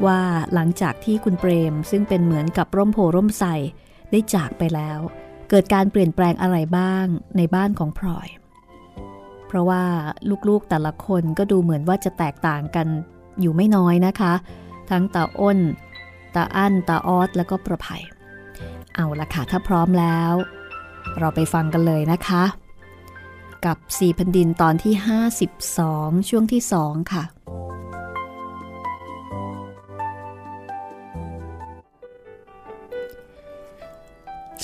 [0.06, 0.20] ว่า
[0.54, 3.44] หลังจากที่คุณเปรมซึ่งเป็นเหมือนกับร่มโพร่มใส
[4.10, 4.98] ได้จากไปแล้ว
[5.50, 8.28] เกิดการเปลี่ยนแปลงอะไรบ้างในบ้านของพลอย
[9.46, 9.82] เพราะว่า
[10.48, 12.86] ลูกๆแต่ละคนก็ดูเหมือนว่าจะแตกต่างกัน
[13.40, 14.32] อยู่ไม่น้อยนะคะ
[14.90, 15.58] ทั้งตาอ้น
[16.34, 18.02] ตาอั้นตาออสแล้วก็ประภัย
[18.94, 20.32] เอาละค่ะถ้าพร้อมแล้ว
[21.18, 22.42] เราไปฟังกันเลยนะคะ
[23.66, 24.94] กับสี่พันดินตอนที่
[25.60, 27.24] 52 ช่วงที่สองค่ะ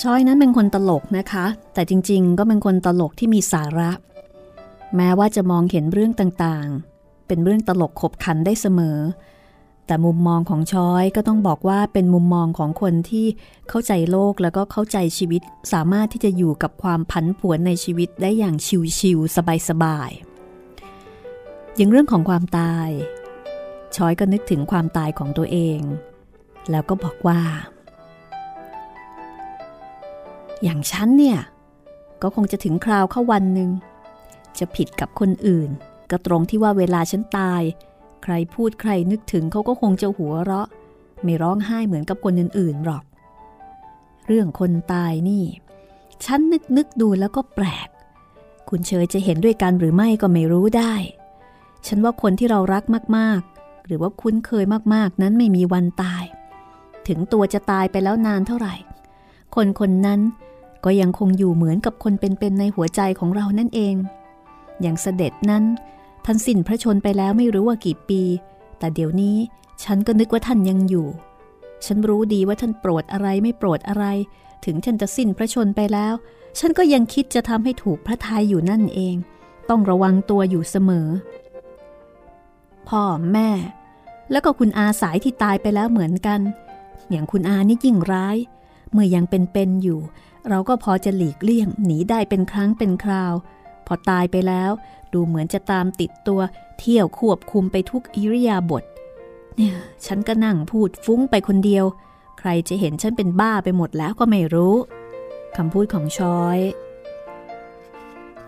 [0.01, 3.91] ชอยนั้นเป็นคนตลกนะคะ แต่จริงๆ ก็เป็นคนตลกที่มีสาระ
[4.97, 8.99] แม้ว่าจะมองเห็นเรื่องต่างๆ เป็นเรื่องตลกขบขันได้เสมอ
[9.87, 13.27] แต่มุมมองของช้อยก็ต้องบอกว่าเป็นมุมมองของคนที่
[13.69, 18.57] เข้าใจโลกแล้วก็เข้าใจชีวิต สามารถที่จะอยู่กับความผันผวนในชีวิตได้อย่าง
[18.99, 19.37] ชิวๆ
[19.69, 22.89] สบายๆอย่างเรื่องของความตาย
[23.97, 25.81] ช้อยก็นึกถึงความตายของตัวเอง
[26.71, 27.41] แล้วก็บอกว่า
[30.63, 31.39] อย่างฉันเนี่ย
[32.23, 33.71] ก็คงจะถึงคราวเข้าวันหนึ่ง
[34.59, 35.71] จะผิดกับคนอื่น
[36.11, 37.63] ก็ตรงที่ว่าเวลาฉันตาย
[38.23, 40.69] ใครพูดใครนึกถึงเขาก็คงจะหัวเราะ
[41.23, 43.05] ไม่ร้องไห้เหมือนกับคนอื่นๆหรอก
[44.27, 45.45] เรื่องคนตายนี่
[46.25, 47.89] ฉันนึกนึกดูแล้วก็แปลก
[48.69, 50.95] คุณเชยจะเห็นด้วยกันหรือไม่ก็ไม่รู้ได้
[51.87, 52.85] ฉันว่าคนที่เรารัก
[53.17, 56.25] มากๆ หรือว่าคุ้นเคยมากๆ นั้นไม่มีวันตาย
[57.09, 58.75] ถึงตัวจะตายไปแล้วนานเท่าไหร่
[59.55, 60.21] คนคนนั้น
[60.85, 63.95] ก็ยังคงอยู่เหมือนกับคนเป็นๆในหัวใจของเรานั่นเอง
[64.81, 65.65] อย่างเสด็จนั้น
[66.27, 68.23] ท่านสิ้นพระชนไปแล้วไม่รู้ว่ากี่ปี
[68.79, 69.37] แต่เดี๋ยวนี้
[69.85, 71.07] ฉันก็นึกว่าท่านยังอยู่
[71.87, 74.05] ฉันรู้ดีว่าท่านโปรดอะไรไม่โปรดอะไร
[74.65, 76.15] ถึงฉันจะสิ้นพระชนไปแล้ว
[76.59, 79.17] ฉันก็ยังคิดจะทำให้ถูกพระทัยอยู่นั่นเอง
[79.69, 81.09] ต้องระวังตัวอยู่เสมอ
[82.89, 83.51] พ่อแม่
[84.31, 86.41] แล้วก็คุณอาสายที่ตายไปแล้วเหมือนกัน
[87.11, 88.37] อย่างคุณอานี่ยิ่งร้าย
[88.93, 90.01] เมื่อยังเป็นๆอยู่
[90.49, 93.33] เราก็พอจะหลีกเลี่ยงหนีได้เป็นครั้งเป็นคราว
[93.87, 94.71] พอตายไปแล้ว
[95.13, 96.41] ดูเหมือนจะตามติดตัว
[96.79, 98.85] เที่ยวควบคุมไปทุกอิริยาบถ
[99.57, 99.75] เนี่ย
[100.07, 101.85] ฉันก็นั่งพูดฟุ้งไปคนเดียว
[102.39, 104.75] ใครจะเห็นฉันเป็นบ้าไปหมดแล้วก็ไม่รู้
[105.57, 106.59] คำพูดของชอย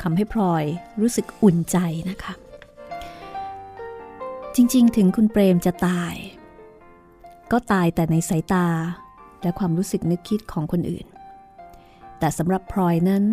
[0.02, 0.64] คำให้พลอย
[1.00, 1.76] รู้สึกอุ่นใจ
[2.10, 2.34] นะคะ
[4.54, 6.14] จริงๆ ถึงคุณเปรมจะตาย
[7.52, 8.66] ก็ตายแต่ในสายตา
[9.42, 11.06] และความรู้สึกนึกคิดของคนอื่น
[12.18, 13.24] แต่สำหรับพลอยนั้น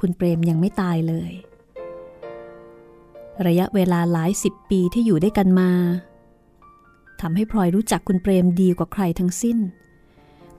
[0.00, 1.32] คุณเปรมยังไม่ตายเลย
[3.46, 5.70] ระยะเวลาหลายสิบปีที่อยู่ด้วยกันมา
[7.20, 9.58] ทำให้พลอยรู้จักคุณเปรมดีกว่าใครทั้งสิ้น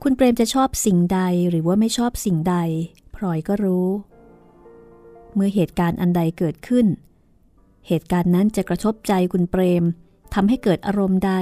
[0.02, 1.20] คุณเปรมจะชอบสิ่งใด
[1.50, 2.56] หรือว่าไม่ชอบสิ่งใด
[3.16, 3.88] พลอยก็รู้
[5.34, 6.86] เมื่อเหตุการณ์อันใดเกิดขึ้น
[7.88, 9.84] เหตุการณ์นั้นจะกระทบใจคุณเปรม
[10.34, 11.32] ทำให้เกิดอารมณ์ใด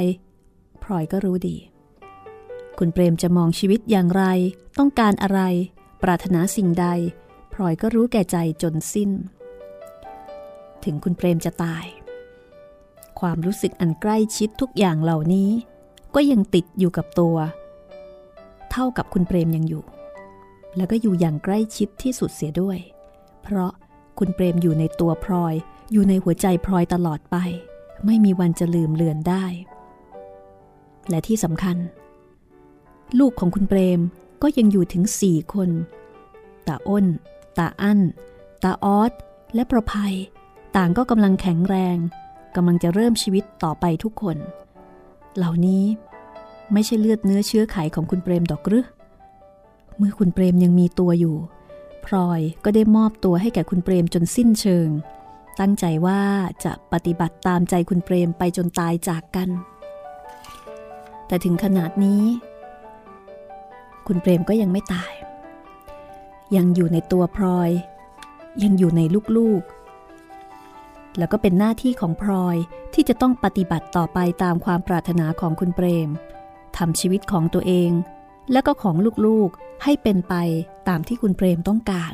[0.82, 1.56] พลอยก็รู้ดี
[2.78, 4.24] คุณเปรมจะมองชีวิตอย่างไร
[4.78, 5.40] ต้องการอะไร
[6.02, 6.86] ปรารถนาสิ่งใด
[7.56, 9.10] พลอยก็รู้แก่ใจจนสิ้น
[10.84, 11.84] ถึงคุณเปรมจะตาย
[13.20, 15.50] ความรู้สึกอันใกล้ชิดทุกอย่างเหล่านี้
[16.14, 17.36] ก็ยังติดอยู่กับตัว
[18.70, 19.84] เท่ากับคุณเปรมยังอยู่
[20.76, 22.78] แล้วก็อยู่อย่างใกล้ชิดที่สุดเสียด้วย
[23.42, 23.72] เพราะ
[24.18, 25.54] คุณเปรมอยู่ในตัวพลอย
[25.92, 27.36] อยู่ในหัวใจพลอยตลอดไป
[28.06, 29.44] ไม่มีวันจะลืมเลือนได้
[31.08, 31.76] และที่สำคัญ
[33.18, 34.00] ลูกของคุณเปรม
[34.42, 35.70] ก็ยังอยู่ถึงสี่คน
[36.68, 37.06] ตาอ้น
[37.58, 38.00] ตาอั้น
[38.62, 39.12] ตาออส
[39.54, 40.14] และประภัย
[40.76, 41.96] ต่างก็กำลังแข็งแรง
[42.56, 44.36] กำลังจะเริ่มชีวิตต่อไปทุกคน
[45.36, 45.84] เหล่านี้
[46.72, 48.86] ไม่ใช่เลือดเนื้อเชื้อไขของคุณเปรมดอกหรือ
[49.96, 51.36] เมื่อคุณเปรมยังมีตัวอยู่
[52.06, 54.88] พลอยก็ได้มอบตัวให้แก่คุณเปรมจนสิ้นเชิง
[55.60, 56.20] ตั้งใจว่า
[56.64, 59.48] จะปฏิบัติตามใจคุณเปรมไปจนตายจากกัน
[61.26, 62.22] แต่ถึงขนาดนี้
[64.06, 65.12] คุณเปรมก็ยังไม่ตาย
[66.56, 67.70] ยังอยู่ในตัวพลอย
[68.62, 69.00] ยังอยู่ใน
[69.36, 72.56] ลูกๆ แล้วก็เป็นหน้าที่ของพลอย
[72.94, 76.08] ที่จะต้องปฏิบัติต่อไปตามความปรารถนาของคุณเปรม
[76.76, 77.90] ทำชีวิตของตัวเอง
[78.52, 80.34] และก็ของลูกๆให้เป็นไป
[80.88, 82.12] ตามที่คุณเปรมต้องการ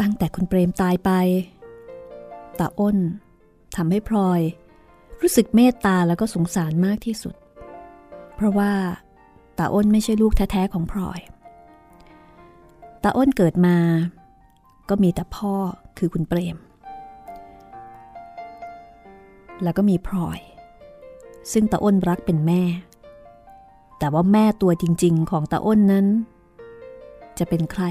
[0.00, 1.10] ตั้งแต่คุณเปรมตายไป
[2.58, 2.98] ตาอ้น
[3.76, 4.40] ทำให้พลอย
[5.20, 7.34] รู้สึกเมตตาแล้วก็สงสารมากที่สุด
[8.34, 8.72] เพราะว่า
[9.58, 11.20] ตาอ้นไม่ใช่ลูกแท้ๆของพลอย
[13.02, 13.76] ตาอ้นเกิดมา
[14.88, 15.54] ก็มีแต่พ่อ
[15.98, 16.56] คือคุณเปรม
[19.62, 20.40] แล้วก็มีพลอย
[21.52, 22.62] ซึ่งตาอ้นรักเป็นแม่
[23.98, 26.06] แต่ว่าแม่ตัวจริง ๆ ของตาอ้นนั้น
[27.38, 27.84] จะเป็นใคร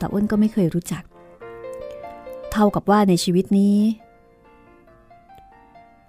[0.00, 1.02] ตาอ้นก็ไม่เคยรู้จัก
[2.52, 3.76] เท่ากับว่าในชีวิตนี้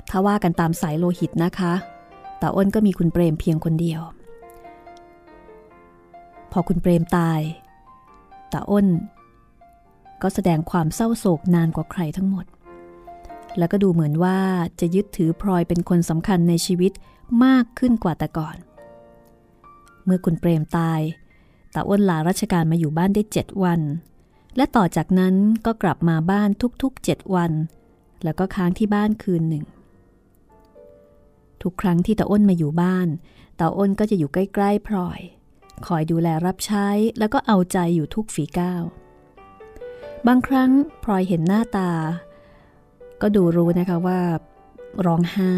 [0.09, 1.73] ถ้าว่ากันตามสายโลหิตนะคะ
[2.41, 4.01] ตาอ้นก็มีคุณเปรมเพียงคนเดียว
[6.51, 7.41] พอคุณเปรมตาย
[8.55, 8.87] ตาอ้น
[10.21, 12.45] ก็แสดงความเศร้าโศกนานกว่าใครทั้งหมด
[13.57, 14.37] แล้วก็ดูเหมือนว่า
[14.79, 16.91] จะยึดถือพลอยเป็นคนสำคัญในชีวิต
[17.45, 18.57] มากขึ้นกว่าแต่ก่อน
[20.05, 21.01] เมื่อคุณเปรมตาย
[21.73, 23.81] ตาอ้นลาราชการมาอยู่บ้านได้เจ็ดวัน
[24.55, 26.49] และต่อจากนั้นก็กลับมาบ้าน
[26.81, 27.51] ทุกๆเจ็ดวัน
[28.23, 29.65] แล้วก็ค้างที่บ้านคืนหนึ่ง
[31.61, 33.07] ทุกครั้งที่ตาอ้นมาอยู่บ้าน
[33.59, 35.19] ตาอ้นก็จะอยู่ใกล้ๆพลอย
[35.87, 36.87] คอยดูแลรับใช้
[37.19, 38.83] แล้วก็เอาใจอยู่ทุกฝีก้าว
[40.27, 40.71] บางครั้ง
[41.03, 41.91] พลอยเห็นหน้าตา
[43.21, 44.19] ก็ดูรู้นะคะว่า
[45.05, 45.55] ร้องไห้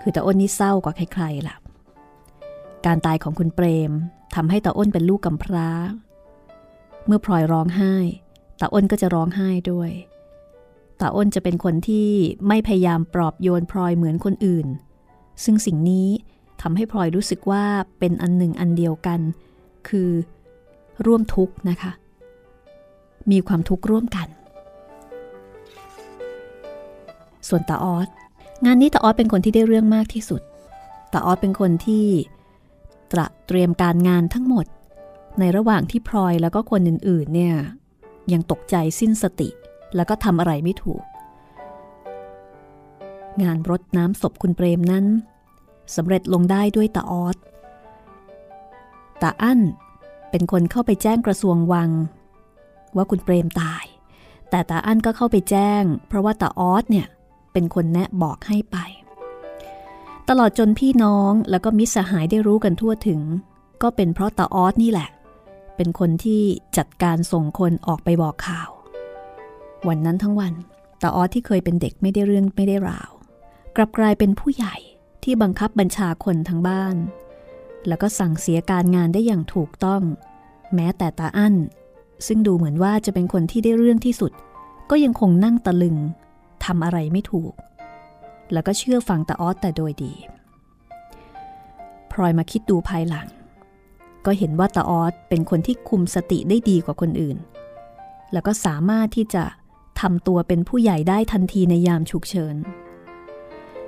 [0.00, 1.56] คือตาอ้นนี่เศร้ากว่าใครๆล่ะ
[2.86, 3.92] การตายของคุณเปรม
[4.34, 5.68] ทำให้ตาอ้นเป็นลูกกำพร้า
[7.06, 7.94] เมื่อพลอยร้องไห้
[8.60, 9.90] ตาอ้นก็จะร้องไห้ด้วย
[11.00, 12.10] ตาอ้นจะเป็นคนที่
[12.48, 14.66] ไม่พยายามปลอบโยนพลอยเหมือนคนอื่น
[15.44, 16.08] ซึ่งสิ่งนี้
[16.62, 17.64] ทำให้พลอยรู้สึกว่า
[17.98, 19.20] เป็นอันหนึ่งอันเดียวกัน
[19.88, 20.10] คือ
[21.06, 21.92] ร่วมทุกข์นะคะ
[23.30, 24.28] มีความทุกข์ร่วมกัน
[27.48, 28.08] ส่วนตาออส
[28.64, 30.42] งานนี้ตาออสเป็นคนที่ได้เรื่องมากที่สุด
[31.12, 32.06] ตาออสเป็นคนที่
[33.12, 34.66] ตระเตรียมการงานทั้งหมด
[35.38, 37.54] ในระหว่างที่พลอยแล้วก็คนอื่นๆเนี่ย
[38.32, 39.48] ยังตกใจสิ้นสติ
[39.96, 41.02] แล้วก็ทำอะไรไม่ถูก
[43.42, 45.04] งานรดน้ำศพคุณเปรมนั้น
[45.94, 47.36] สำเร็จลงได้ด้วยตาออส
[49.22, 49.60] ตาอั้น
[50.30, 51.90] เป็นคนเข้าไปแจ้งกระทรวงวัง
[52.96, 53.84] ว่าคุณเปรมตาย
[54.50, 57.06] แต่ตาอั้นก็เข้าไปแจ้ง เพราะว่าตาออสเนี่ย
[57.52, 58.76] เป็นคนแนะบอกให้ไป
[60.28, 63.20] ตลอดจนพี่น้องแล้วก็มิสหายได้รู้กันทั่วถึง
[63.82, 65.08] ก็เป็นเพราะตาออสนี่แหละ
[65.76, 66.42] เป็นคนที่
[66.76, 68.70] จัดการส่งคนออกไปบอกข่าว
[69.88, 70.52] วันนั้นทั้งวัน
[71.02, 73.10] ตาออสที่เคยเป็นเด็กไม่ได้เรื่องไม่ได้ราว
[73.76, 74.76] กลับกลายเป็นผู้ใหญ่
[75.28, 76.96] ที่บังคับบัญชาคนทั้งบ้าน
[77.88, 80.02] แล้วก็สั่งเสียการงานได้อย่างถูกต้อง
[80.74, 81.54] แม้แต่ตาอั้น
[82.26, 84.32] ซึ่งดูเหมือนว่าจะเป็นคนที่ได้เรื่องที่สุด
[84.90, 85.96] ก็ยังคงนั่งตะลึง
[86.64, 87.52] ทำอะไรไม่ถูก
[88.52, 90.12] แล้วก็เชื่อฟังตาออสแต่โดยดี
[92.10, 93.26] พลอยมาคิดดูภายหลัง
[94.24, 97.38] ก็เห็นว่าตาออสเป็นคนที่คุมสติได้ดีกว่าคนอื่น
[98.32, 99.44] แล้วก็สามารถที่จะ
[100.00, 102.56] ทำตัวเป็นผู้ใหญ่ได้ทันทีในยามฉุกเฉิน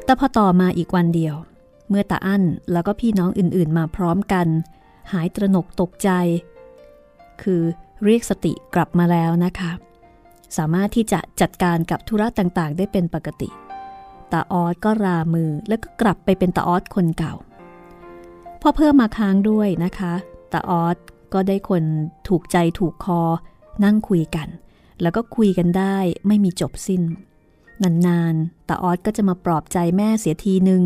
[0.08, 1.34] แต่พอต่อมาอีกวันเดียว
[1.88, 2.42] เมื่อตาอั้น
[2.72, 4.46] แล้วก็พี่น้องอื่นๆมาพร้อมกัน
[5.12, 6.10] หายตระหนกตกใจ
[7.42, 7.62] คือ
[8.04, 9.72] เรียกสติกลับมาแล้วนะคะ
[10.56, 13.48] สามารถที่จะจัดการกับธุระต่างๆ ได้เป็นปกติ
[14.32, 17.34] ตาออสก็รามือแล้วก็กลับไปเป็นตาออสคนเก่า
[18.60, 20.14] พอเพิ่มมาค้างด้วยนะคะ
[20.52, 20.96] ตาออส
[21.32, 21.82] ก็ได้คน
[22.28, 23.22] ถูกใจถูกคอ
[23.84, 24.48] นั่งคุยกัน
[25.02, 27.02] แล้วก็คุยกันได้ไม่มีจบสิ้น
[28.06, 30.82] นานๆตาออสก็จะมาปลอบใจแม่เสียทีหนึ่ง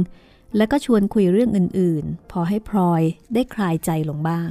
[0.56, 3.02] แล้วก็ชวนคุยเรื่องอื่นๆ พอให้พลอย
[3.34, 4.50] ได้คลายใจลงบ้าง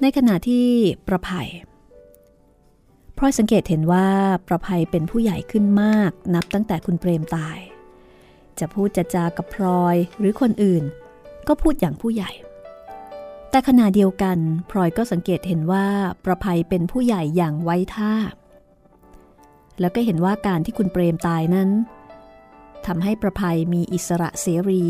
[0.00, 0.66] ในขณะที่
[1.08, 1.48] ประภัย
[3.16, 4.08] พลอยสังเกตเห็นว่า
[4.48, 7.58] ประภัยเป็นผู้ใหญ่ขึ้นมากนับตั้งแต่คุณเปรมตาย
[8.58, 10.84] จะพูดจะจากับพลอยหรือคนอื่น
[11.48, 12.30] ก็พูดอย่างผู้ใหญ่
[13.50, 14.38] แต่ขณะเดียวกัน
[14.70, 15.86] พลอยก็สังเกตเห็นว่า
[16.24, 18.14] ประภัยเป็นผู้ใหญ่อย่างไว้ท่า
[19.80, 21.70] แล้วก็เห็นว่าการที่คุณเปรมตายนั้น
[22.86, 24.82] ทำให้ประภัยมีอิสระเสรี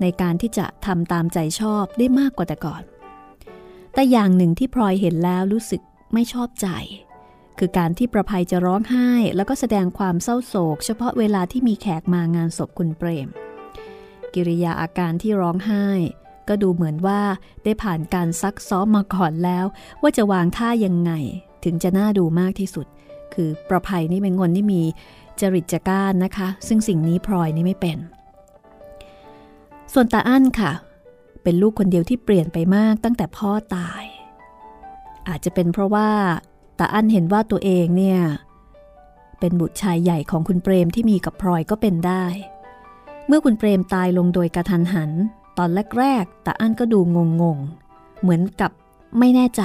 [0.00, 2.82] ในการที่จะทำตามใจชอบได้มากกว่าแต่ก่อน
[3.94, 5.82] แต่อย่างหนึ่งที่พลอยเห็นแล้วรู้สึก
[6.14, 6.68] ไม่ชอบใจ
[7.58, 13.28] คือการที่ประภัยจะร้องไห้ แล้วก็แสดงความเศร้าโศก เฉพาะเวลาที่มีแขกมางานศพคุณเปรม
[14.34, 15.86] กิริยาอาการที่ร้องไห้
[16.48, 17.20] ก็ดูเหมือนว่า
[17.64, 19.64] ได้ผ่านการซักซ้อมมาก่อนแล้ว
[20.02, 21.12] ว่าจะวางท่ายังไง
[21.64, 22.86] ถึงจะน่าดูมากที่สุด
[23.40, 24.82] คือประภัยนี่เป็นคนที่มี
[25.40, 27.98] จริตจัก้านนะคะ ซึ่งสิ่งนี้พลอยนี่ไม่เป็น
[29.92, 30.72] ส่วนตาอั้นค่ะ
[31.42, 34.02] เป็นลูกคนเดียวที่เปลี่ยนไปมากตั้งแต่พ่อตาย
[35.28, 36.10] อาจจะเป็นเพราะว่า
[36.78, 38.20] ตาอั้นเห็นว่าตัวเองเนี่ย
[39.40, 42.24] เป็นบุตรชายใหญ่ของคุณเปรมที่มีกับพลอยก็เป็นได้
[43.26, 45.10] เมื่อคุณเปรมตายลงโดยกระทันหัน
[45.58, 47.00] ตอนแรกๆตาอั้นก็ดู
[47.42, 48.70] งงๆ เหมือนกับ
[49.18, 49.62] ไม่แน่ใจ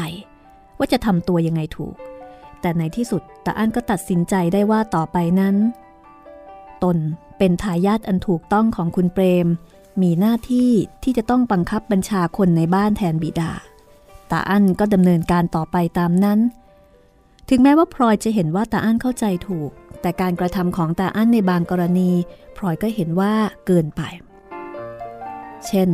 [0.78, 1.96] ว่าจะทำตัวยังไงถูก
[2.62, 5.56] แต่ในที่สุดตาอั้นก็ตัดสินใจได้ว่าต่อไปนั้น
[6.84, 6.98] ตน
[7.38, 9.48] เป็นทายาทอันถูกต้องของคุณเปรม
[10.02, 10.72] มีหน้าที่
[11.04, 13.52] ที่จะต้องบังคับบัญชาคนในบ้านแทนบิดา
[14.32, 16.40] ตาอั้นก็ดำเนินการต่อไปตามนั้น
[17.50, 22.12] ถึงแม้ว่าพลอยจะเห็นว่าตาอั้นเข้าใจถูก แต่การกระทำของตาอั้นในบางกรณี
[22.58, 23.34] พลอยก็เห็นว่า
[23.66, 24.02] เกินไป
[25.68, 25.90] เช่น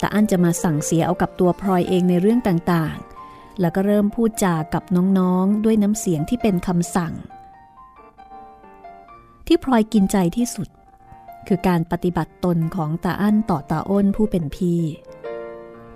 [0.00, 3.15] ตาอั้นจะมาสั่งเสียเอากับตัวพลอยเองในเรื่องต่างๆ
[3.60, 4.82] แล้วก็เริ่มพูดจากับ
[5.18, 7.14] น้องๆ ด้วยน้ำเสียงที่เป็นคำสั่ง
[9.46, 10.68] ที่พลอยกินใจที่สุด
[11.48, 14.80] คือการปฏิบัติตนของตาอั้นต่อตาอ้นผู้เป็นพี่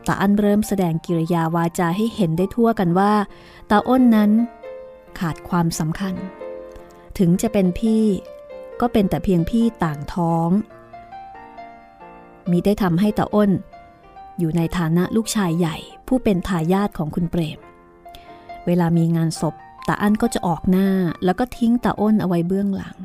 [0.06, 3.12] ตาอั้นเริ่มแสดงกิริยาวาจาให้เห็นได้ทั่วกันว่า
[3.70, 4.30] ตาอ้นนั้น
[5.18, 6.14] ขาดความสำคัญ
[7.18, 8.04] ถึงจะเป็นพี่
[8.80, 10.50] ก็เป็นแต่เพียงพี่ต่างท้อง
[12.50, 13.50] มีได้ทำให้ตาอ้น
[14.40, 15.76] อยู่ในฐานะลูกชายใหญ่
[16.08, 17.58] ผู้เป็นทายาทของคุณเปรม
[18.66, 19.54] เวลามีงานศพ
[19.88, 20.88] ตาอั้นก็จะออกหน้า
[21.24, 22.96] แล้วก็ทิ้งตาอ้นเอาไว้เบื้องหลัง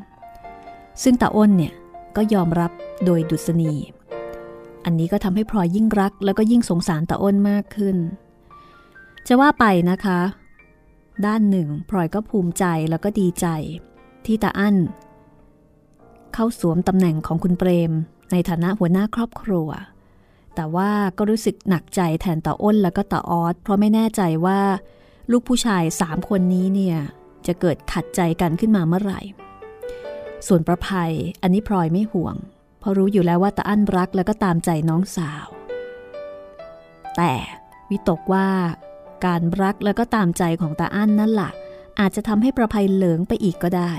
[1.03, 1.73] ซึ่งตาอ้นเนี่ย
[2.15, 2.71] ก็ยอมรับ
[3.05, 3.73] โดยดุษณี
[4.85, 7.97] อันนี้ก็ทำให้พลอยยิ่งรัก แล้วก็ยิ่งสงสารตาอ้นมากขึ้น
[9.27, 10.19] จะว่าไปนะคะ
[11.25, 13.47] ด้านหนึ่งพลอยก็ภูมิใจแล้วก็ดีใจ
[14.25, 14.75] ที่ตาอั้น
[16.33, 17.91] เข้าสวมตำแหน่งของคุณเปรม
[18.31, 19.69] ในฐานะหัวหน้าครอบครัว
[20.55, 24.59] แต่ว่าก็รู้สึกหนักใจแทนตาอ้นแล้วก็ตาออสเพราะไม่แน่ใจว่า
[25.31, 26.97] ลูกผู้ชายสามคนนี้เนี่ย
[27.47, 29.21] จะเกิดขัดใจกันขึ้นมาเมื่อไหร่
[30.47, 32.35] ส่วนประภัยอันนี้พลอยไม่ห่วง
[32.79, 35.47] เพราะรู้อยู่แล้วว่าตาอั้นรักแล้วก็ตามใจน้องสาว
[37.17, 37.33] แต่
[37.89, 38.47] วิตกว่า
[39.25, 41.51] การรักแล้วก็ตามใจของตาอั้นนั่นละ่ะ
[41.99, 43.93] อาจจะทำให้ประภัยเหลืองไปอีกก็ได้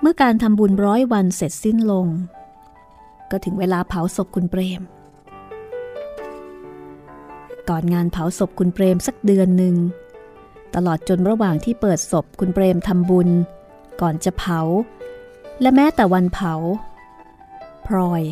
[0.00, 2.06] เมื่อการทำบุญร้อยวันเสร็จสิ้นลง
[3.30, 4.82] ก็ถึงเวลาเผาศพคุณเปรม
[7.68, 9.76] ก่อนงานเผาศพคุณเปรมสักเดือนหนึ่ง
[10.74, 13.28] ตลอดจนระหว่างที่เปิดศพคุณเปรมทำบุญ
[14.00, 14.60] ก่อนจะเผา
[15.60, 16.54] และแม้แต่วันเผา
[17.86, 18.22] พลอย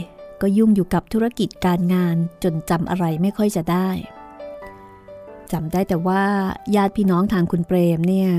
[0.41, 3.89] ก็ยุ่งอยู่กับธุรกิจการงานจนจำอะไรไม่ค่อยจะได้
[5.53, 6.23] จำได้แต่ว่า
[6.77, 8.31] ญาติพี่น้องทางคุณเปรมเนี่ย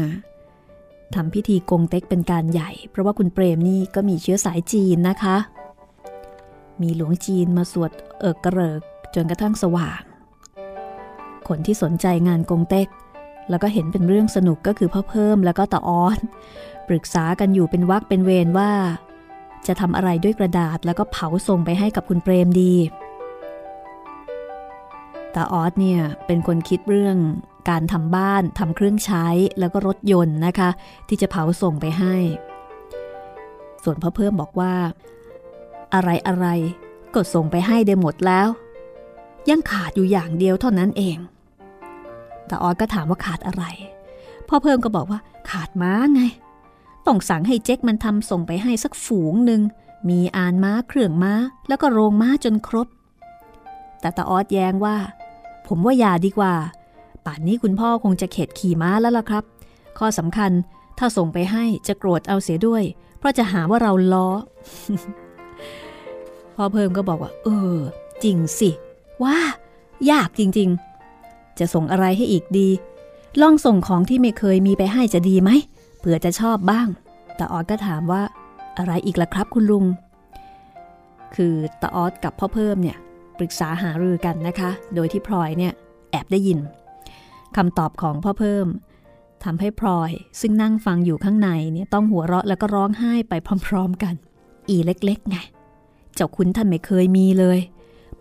[1.15, 5.38] ทำพิธีกงเต็กเป็นการใหญ่ เพราะว่าคุณเปรมนี่ก็มีเชื้อสายจีนนะคะ
[6.81, 8.81] มีหลวงจีนมาสวดเอิกกระเริก
[9.15, 10.01] จนกระทั่งสว่าง
[11.47, 12.87] คนที่สนใจงานกงเต็ก
[13.49, 16.19] แล้วก็เห็นเป็นเรื่องสนุกก็คือพ่อเพิ่มแล้วก็ตาออน
[16.87, 18.71] ปรึกษากันอยู่เป็นวักเป็นเวรว่า
[19.67, 22.75] จะทำอะไรด้วยกระดาษแล้วก็เผาส่งไปให้กับคุณเปรมดี
[25.36, 27.17] ตาออสเนี่ยเป็นคนคิดเรื่อง
[27.69, 29.25] การทำบ้านทำเครื่องใช้
[29.59, 30.69] แล้วก็รถยนต์นะคะ
[31.07, 32.15] ที่จะเผาส่งไปให้
[33.84, 34.73] ส่วนพ่อเพิ่มบอกว่า
[35.93, 36.47] อะไรอะไร
[37.13, 38.47] ก็ส่งไปให้ได้หมดแล้ว
[39.49, 41.17] ยังขาดอยู่อย่างเดียวเท่านั้นเอง
[42.47, 43.63] แต่ออดก็ถามว่าขาดอะไร
[44.47, 45.19] พ่อเพิ่มก็บอกว่า
[45.49, 46.21] ขาดม้าไง
[47.05, 49.61] ต้องสั่งให้เจ๊กมันทำส่งไปให้สักฝูงหนึ่ง
[50.09, 51.33] มีอานม้าเครื่องม้า
[51.67, 52.87] แล้วก็โรงม้าจนครบ
[54.01, 54.97] แต่ตาออดแย้งว่า
[55.67, 56.53] ผมว่าอย่าดีกว่า
[57.25, 59.43] ป่านนี้คุณพ่อคงจะเข็ดขี่ม้าแล้วล่ะครับ
[59.97, 60.51] ข้อสำคัญ
[60.97, 62.83] ถ้าส่งไปให้จะโกรธเอาเสียด้วย
[63.19, 64.29] เพราะจะหาว่าเราล้อ
[66.62, 67.78] พ่อเพิ่มก็บอกว่า เออ
[68.24, 68.70] จริงสิ
[69.24, 69.38] ว่า
[70.12, 70.70] ยากจริง
[71.14, 72.70] ๆ จะส่งอะไรให้อีกดี
[73.41, 75.51] ลองส่งของที่ไม่เคยมีไปให้จะดีไหม
[75.99, 76.88] เผื่อจะชอบบ้าง
[77.36, 78.22] แต่ออดก็ถามว่า
[78.78, 79.86] อะไรอีกล่ะครับคุณลุง
[81.36, 82.97] คือตาออดกับพ่อเพิ่มเนี่ย
[83.38, 85.74] ปรึกษาหารือกันนะคะ โดยที่พลอยเนี่ย
[86.12, 86.60] แอบได้ยิน
[87.55, 88.68] คำตอบของพ่อเพิ่ม
[89.43, 93.34] ทำให้พลอยซึ่งนั่งฟังอยู่ข้างในเนี่ยต้องหัวเราะแล้วก็ร้องไห้ไป
[93.68, 94.14] พร้อม ๆกัน
[94.70, 95.38] อีเล็กๆไง
[96.20, 97.59] เจ้าคุณท่านไม่เคยมีเลย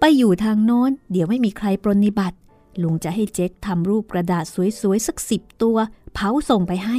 [0.01, 2.36] ไปอยู่ทางโน้น เดี๋ยวไม่มีใครปรนิบัติ
[2.82, 4.44] ลุงจะให้เจ๊กทำรูปกระดาษ
[4.80, 5.76] สวยๆ สักสิบตัว
[6.14, 6.99] เผาส่งไปให้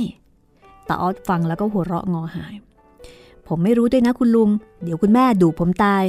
[0.88, 2.56] ตาออดฟังแล้วก็หัวเราะงอหาย
[3.48, 4.50] ผมไม่รู้ด้วยนะคุณลุง
[4.84, 6.04] เดี๋ยวคุณแม่ดูผมตาย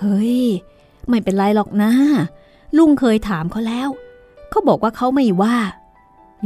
[0.00, 0.42] เฮ้ย
[1.08, 1.90] ไม่เป็นไรหรอกนะ
[2.76, 3.88] ลุงเคยถามเขาแล้ว
[4.50, 5.56] เขาบอกว่าเขาไม่ว่า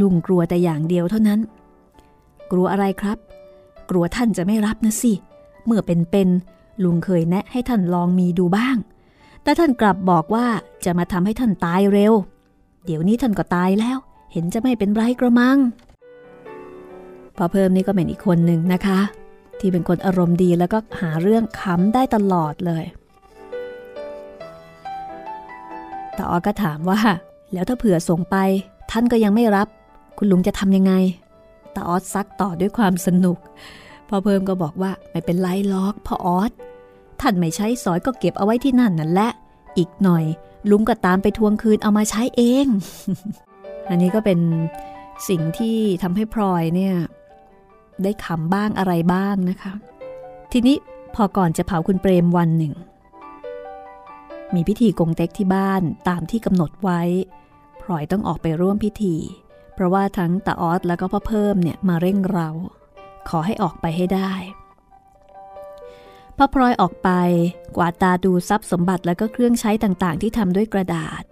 [0.00, 1.40] ลุงกลัวแต่อย่างเดียวเท่านั้น
[2.50, 3.18] กลัวอะไรครับ
[3.90, 5.12] กลัวท่านจะไม่รับนะสิ
[5.64, 8.76] เมื่อเป็นๆ ลุงเคยแนะให้ท่านลองมีดูบ้าง
[9.42, 10.46] แต่ท่านกลับบอกว่า
[10.84, 12.12] จะมาทำให้ท่านตายเร็ว
[12.84, 13.98] เดี๋ยวนี้ท่านก็ตายแล้ว
[14.32, 15.58] เห็นจะไม่เป็นไรกระมัง
[17.36, 19.00] พอเพิ่มนี่ก็เป็นอีกคนหนึ่งนะคะ
[19.58, 22.84] ที่เป็นคนอารมณ์ดีแล้วก็หาเรื่องขำได้ตลอดเลย
[26.16, 27.00] ตาออก็ถามว่า
[27.52, 28.36] แล้วถ้าเผื่อส่งไป
[28.90, 29.68] ท่านก็ยังไม่รับ
[30.18, 30.92] คุณลุงจะทำยังไง
[31.74, 33.38] ตาออสซักต่อด้วยความสนุก
[34.08, 36.52] พอเพิ่มก็บอกว่าไม่เป็นไรล็อกพ่อออส
[37.20, 39.30] ท่านไม่ใช้สอยก็เก็บเอาไว้ที่นั่นนั่นแหละ
[39.78, 40.24] อีกหน่อย
[40.70, 42.66] ลุงก็ตามไปทวงคืนเอามาใช้เอง
[43.88, 44.38] อันนี้ก็เป็น
[45.28, 46.94] สิ่งที่ทำให้พลอยเนี่ย
[48.02, 49.72] ได้ขำบ้างอะไรบ้างนะคะ
[50.52, 50.76] ทีนี้
[51.14, 52.74] พอก่อนจะเผาคุณเปรมวันหนึ่ง
[54.54, 57.02] มีพิธีกงเต็กที่บ้านตามที่กำหนดไว้
[57.82, 59.16] พลอยต้องออกไปร่วมพิธี
[59.74, 62.48] เพราะว่าทั้งตาออสแล้วก็พ่อเพิ่มเนี่ยมาเร่งเรา
[63.28, 64.32] ขอให้ออกไปให้ได้
[66.40, 67.10] พอพลอยออกไป
[67.76, 71.22] กวาดตาดูทรัพย์สมบัติแล้วก็เครื่องใช้ต่างๆ ที่ทำด้วยกระดาษ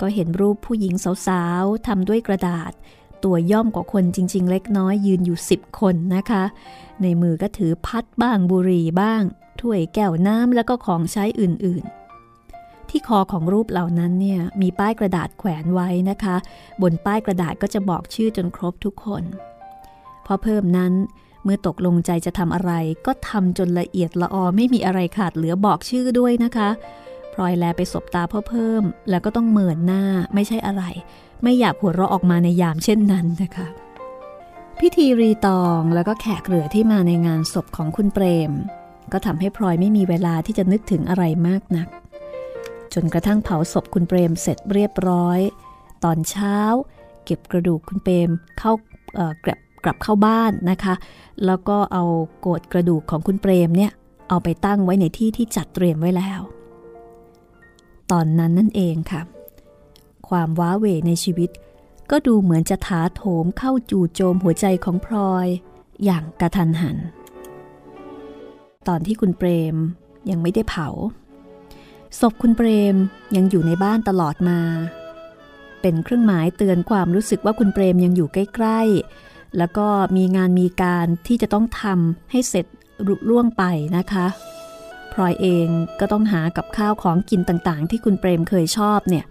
[0.00, 0.94] ก็เห็นรูปผู้หญิง
[1.26, 2.72] สาวๆทำด้วยกระดาษ
[3.24, 6.44] ตัวย่อมกว่าคนจริง ๆ เล็กน้อยยืนอยู่สิบคนนะคะ
[7.02, 9.22] ในมือก็ถือพัดบ้างบุหรี่บ้าง
[9.60, 16.36] ถ้วยแก้วน้ำแล้วก็ของใช้อื่นๆ ที่คอของรูปเหล่านั้นเนี่ยมีป้ายกระดาษแขวนไว้นะคะ
[16.82, 19.22] บนป้ายกระดาษก็จะบอกชื่อจนครบทุกคน
[20.26, 20.92] พอเพิ่มนั้น
[21.44, 22.72] เมื่อตกลงใจจะทำอะไร
[23.06, 26.68] ก็ทำจนละเอียดละออไม่มีอะไรขาดเหลือบอกชื่อด้วยนะคะ
[27.32, 30.82] พลอยแลไปสบตาพ่อเพิ่ม แล้วก็ต้องเหมือนหน้าไม่ใช่อะไร
[31.42, 33.66] ไม่อยากหัวเราะออกมาในยามเช่นนั้นนะคะ
[34.80, 38.52] พิธีรีตองแล้วก็แขกเหลือที่มาในงานศพของคุณเปรม
[39.12, 41.88] ก็ทำให้พลอยไม่มีเวลาที่จะนึกถึงอะไรมากนัก
[42.94, 45.40] จนกระทั่งเผาศพคุณเปรมเสร็จเรียบร้อย
[46.04, 46.58] ตอนเช้า
[47.24, 48.72] เก็บกระดูกคุณเปรมเข้า
[49.44, 50.94] กลับ กลับเข้าบ้านนะคะ
[51.46, 52.04] แล้วก็เอา
[52.40, 53.92] โกดกระดูกของคุณเปรมเนี่ย
[54.28, 56.40] เอาไปตั้งไว้ในที่ที่จัดเตรียมไว้แล้ว
[58.10, 59.22] ตอนนั้นนั่นเองค่ะ
[60.28, 61.50] ความว้าเหวในชีวิต
[62.10, 65.46] ก็ดูเหมือนจะถาโถมเข้าจู่โจมหัวใจของพลอย
[66.04, 66.96] อย่างกระทันหัน
[68.88, 69.76] ตอนที่คุณเปรม
[70.30, 70.88] ยังไม่ได้เผา
[72.20, 72.96] ศพคุณเปรม
[73.36, 74.60] ยังอยู่ในบ้านตลอดมา
[75.80, 79.86] เป็นเครื่องหมายเตือนความรู้สึกว่าคุณเปรมยังอยู่ใกล้ๆ แล้วก็
[80.16, 82.66] มีงานมีการที่จะต้องทำให้เสร็จ
[83.06, 83.62] รุล่วงไป
[83.96, 84.26] นะคะ
[85.12, 85.68] พลอยเอง
[86.00, 89.24] ก็ต้องหากับข้าวของกินต่างๆ ที่คุณเปรมเคยชอบเนี่ย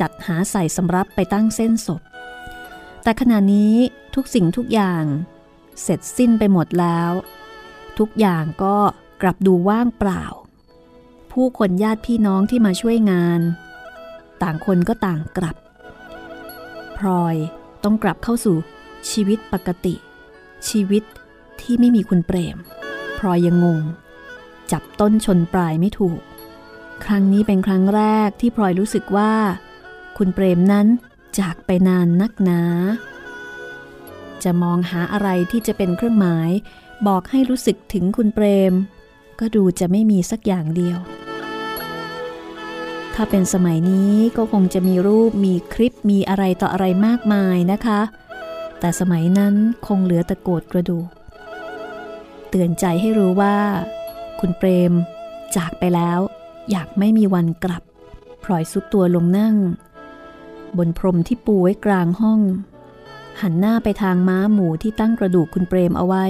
[0.00, 2.02] จัดหาใส่สำรับไปตั้งเส้นศพ
[3.02, 3.74] แต่ขณะนี้
[4.14, 5.04] ทุกสิ่งทุกอย่าง
[5.82, 7.10] เสร็จสิ้นไปหมดแล้ว
[7.98, 8.76] ทุกอย่างก็
[9.22, 10.24] กลับดูว่างเปล่า
[11.32, 13.40] ผู้คนญาติพี่น้องที่มาช่วยงาน
[14.42, 15.56] ต่างคนก็ต่างกลับ
[16.96, 17.36] พลอย
[17.84, 18.56] ต้องกลับเข้าสู่
[19.10, 19.94] ชีวิตปกติ
[20.68, 21.02] ชีวิต
[21.60, 22.56] ที่ไม่มีคุณเปรม
[23.18, 23.80] พลอยยังงง
[24.72, 26.20] จับต้นชนปลายไม่ถูก
[27.04, 29.32] ครั้งนี้เป็นครั้งแรกที่พลอยรู้สึกว่า
[30.18, 30.86] คุณเปรมนั้น
[31.38, 32.62] จากไปนานนักหนา
[34.44, 36.50] จะมองหาอะไรที่จะเป็นเครื่องหมาย
[37.06, 38.72] บอกให้รู้สึกถึงคุณเปรม
[39.40, 40.98] ก็ดูจะไม่มีสักอย่างเดียว
[43.14, 48.00] ถ้าเป็นสมัยนี้ก็คงจะมีรูปมีคลิปมีอะไรต่ออะไรมากมายนะคะ
[48.80, 49.54] แต่สมัยนั้น
[49.86, 51.08] คงเหลือตะโกดกระดูก
[52.48, 53.56] เตือนใจให้รู้ว่า
[54.40, 54.92] คุณเปรม
[55.56, 56.18] จากไปแล้ว
[56.70, 57.82] อยากไม่มีวันกลับ
[58.44, 59.56] พลอยสุดตัวลงนั่ง
[60.76, 62.40] บนพรมที่ปูไว้กลางห้อง
[63.40, 66.24] หันหน้าไปทางม้าหมูที่ตั้งกระดูกคุณเปรมเอาไว้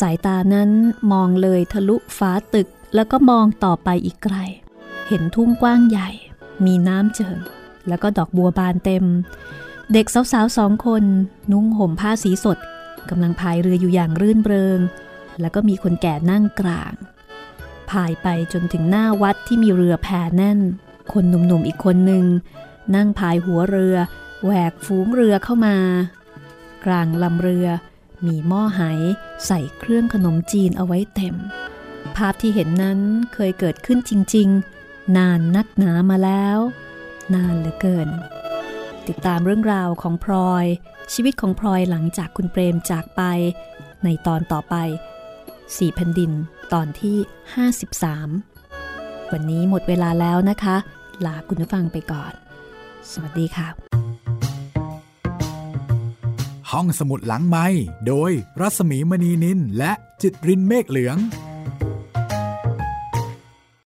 [0.00, 0.70] สายตานั้น
[1.12, 4.36] มองเลยทะลุฟ้าตึกแล้วก็มองต่อไปอีกไกล
[5.08, 6.10] เห็นทุ่งกว้างใหญ่
[6.64, 7.38] มีน้ำเจิง
[7.88, 9.04] แล้วก็ดอกบัวบานเต็ม
[9.92, 11.04] เด็กสาวๆสองคน
[11.52, 12.58] นุ่งห่มผ้าสีสด
[13.10, 14.80] กำลังพายเรืออยู่อย่างรื่นเริง
[15.40, 16.92] แล้วก็มีคนแก่นั่งกลาง
[17.90, 20.58] พายไปจนถึงหน้าวัดที่มีเรือแพแน่น
[21.12, 22.24] คนหนุ่มๆอีกคนหนึ่ง
[22.94, 23.96] นั่งพายหัวเรือ
[24.44, 25.76] แหวกฝูงเรือเข้ามา
[26.84, 27.66] กลางลำเรือ
[28.26, 28.80] มีหม้อไห
[29.46, 31.36] ใส่เครื่องขนมจีนเอาไว้เต็ม
[32.16, 33.00] ภาพที่เห็นนั้น
[33.34, 36.58] เคยเกิดขึ้นจริงๆ นานนักหนามาแล้ว
[37.34, 38.08] นานเหลือเกิน
[39.08, 40.66] ติดตามเรื่องราวของพลอย
[41.12, 43.22] ชีวิตของพลอยหลังจากคุณเปรมจากไป
[44.04, 44.74] ในตอนต่อไป
[45.76, 46.32] สี่แผ่นดิน
[46.72, 47.16] ตอนที่
[48.44, 50.76] 53 วันนี้หมดเวลาแล้วนะคะ
[51.26, 52.32] ลาคุณผู้ฟังไปก่อน
[53.10, 53.68] สวัสดีค่ะ
[56.70, 57.66] ห้องสมุดหลังไม้
[58.06, 58.30] โดย
[58.60, 59.92] รัสมีมณีนินและ
[60.22, 61.16] จิตรินเมฆเหลือง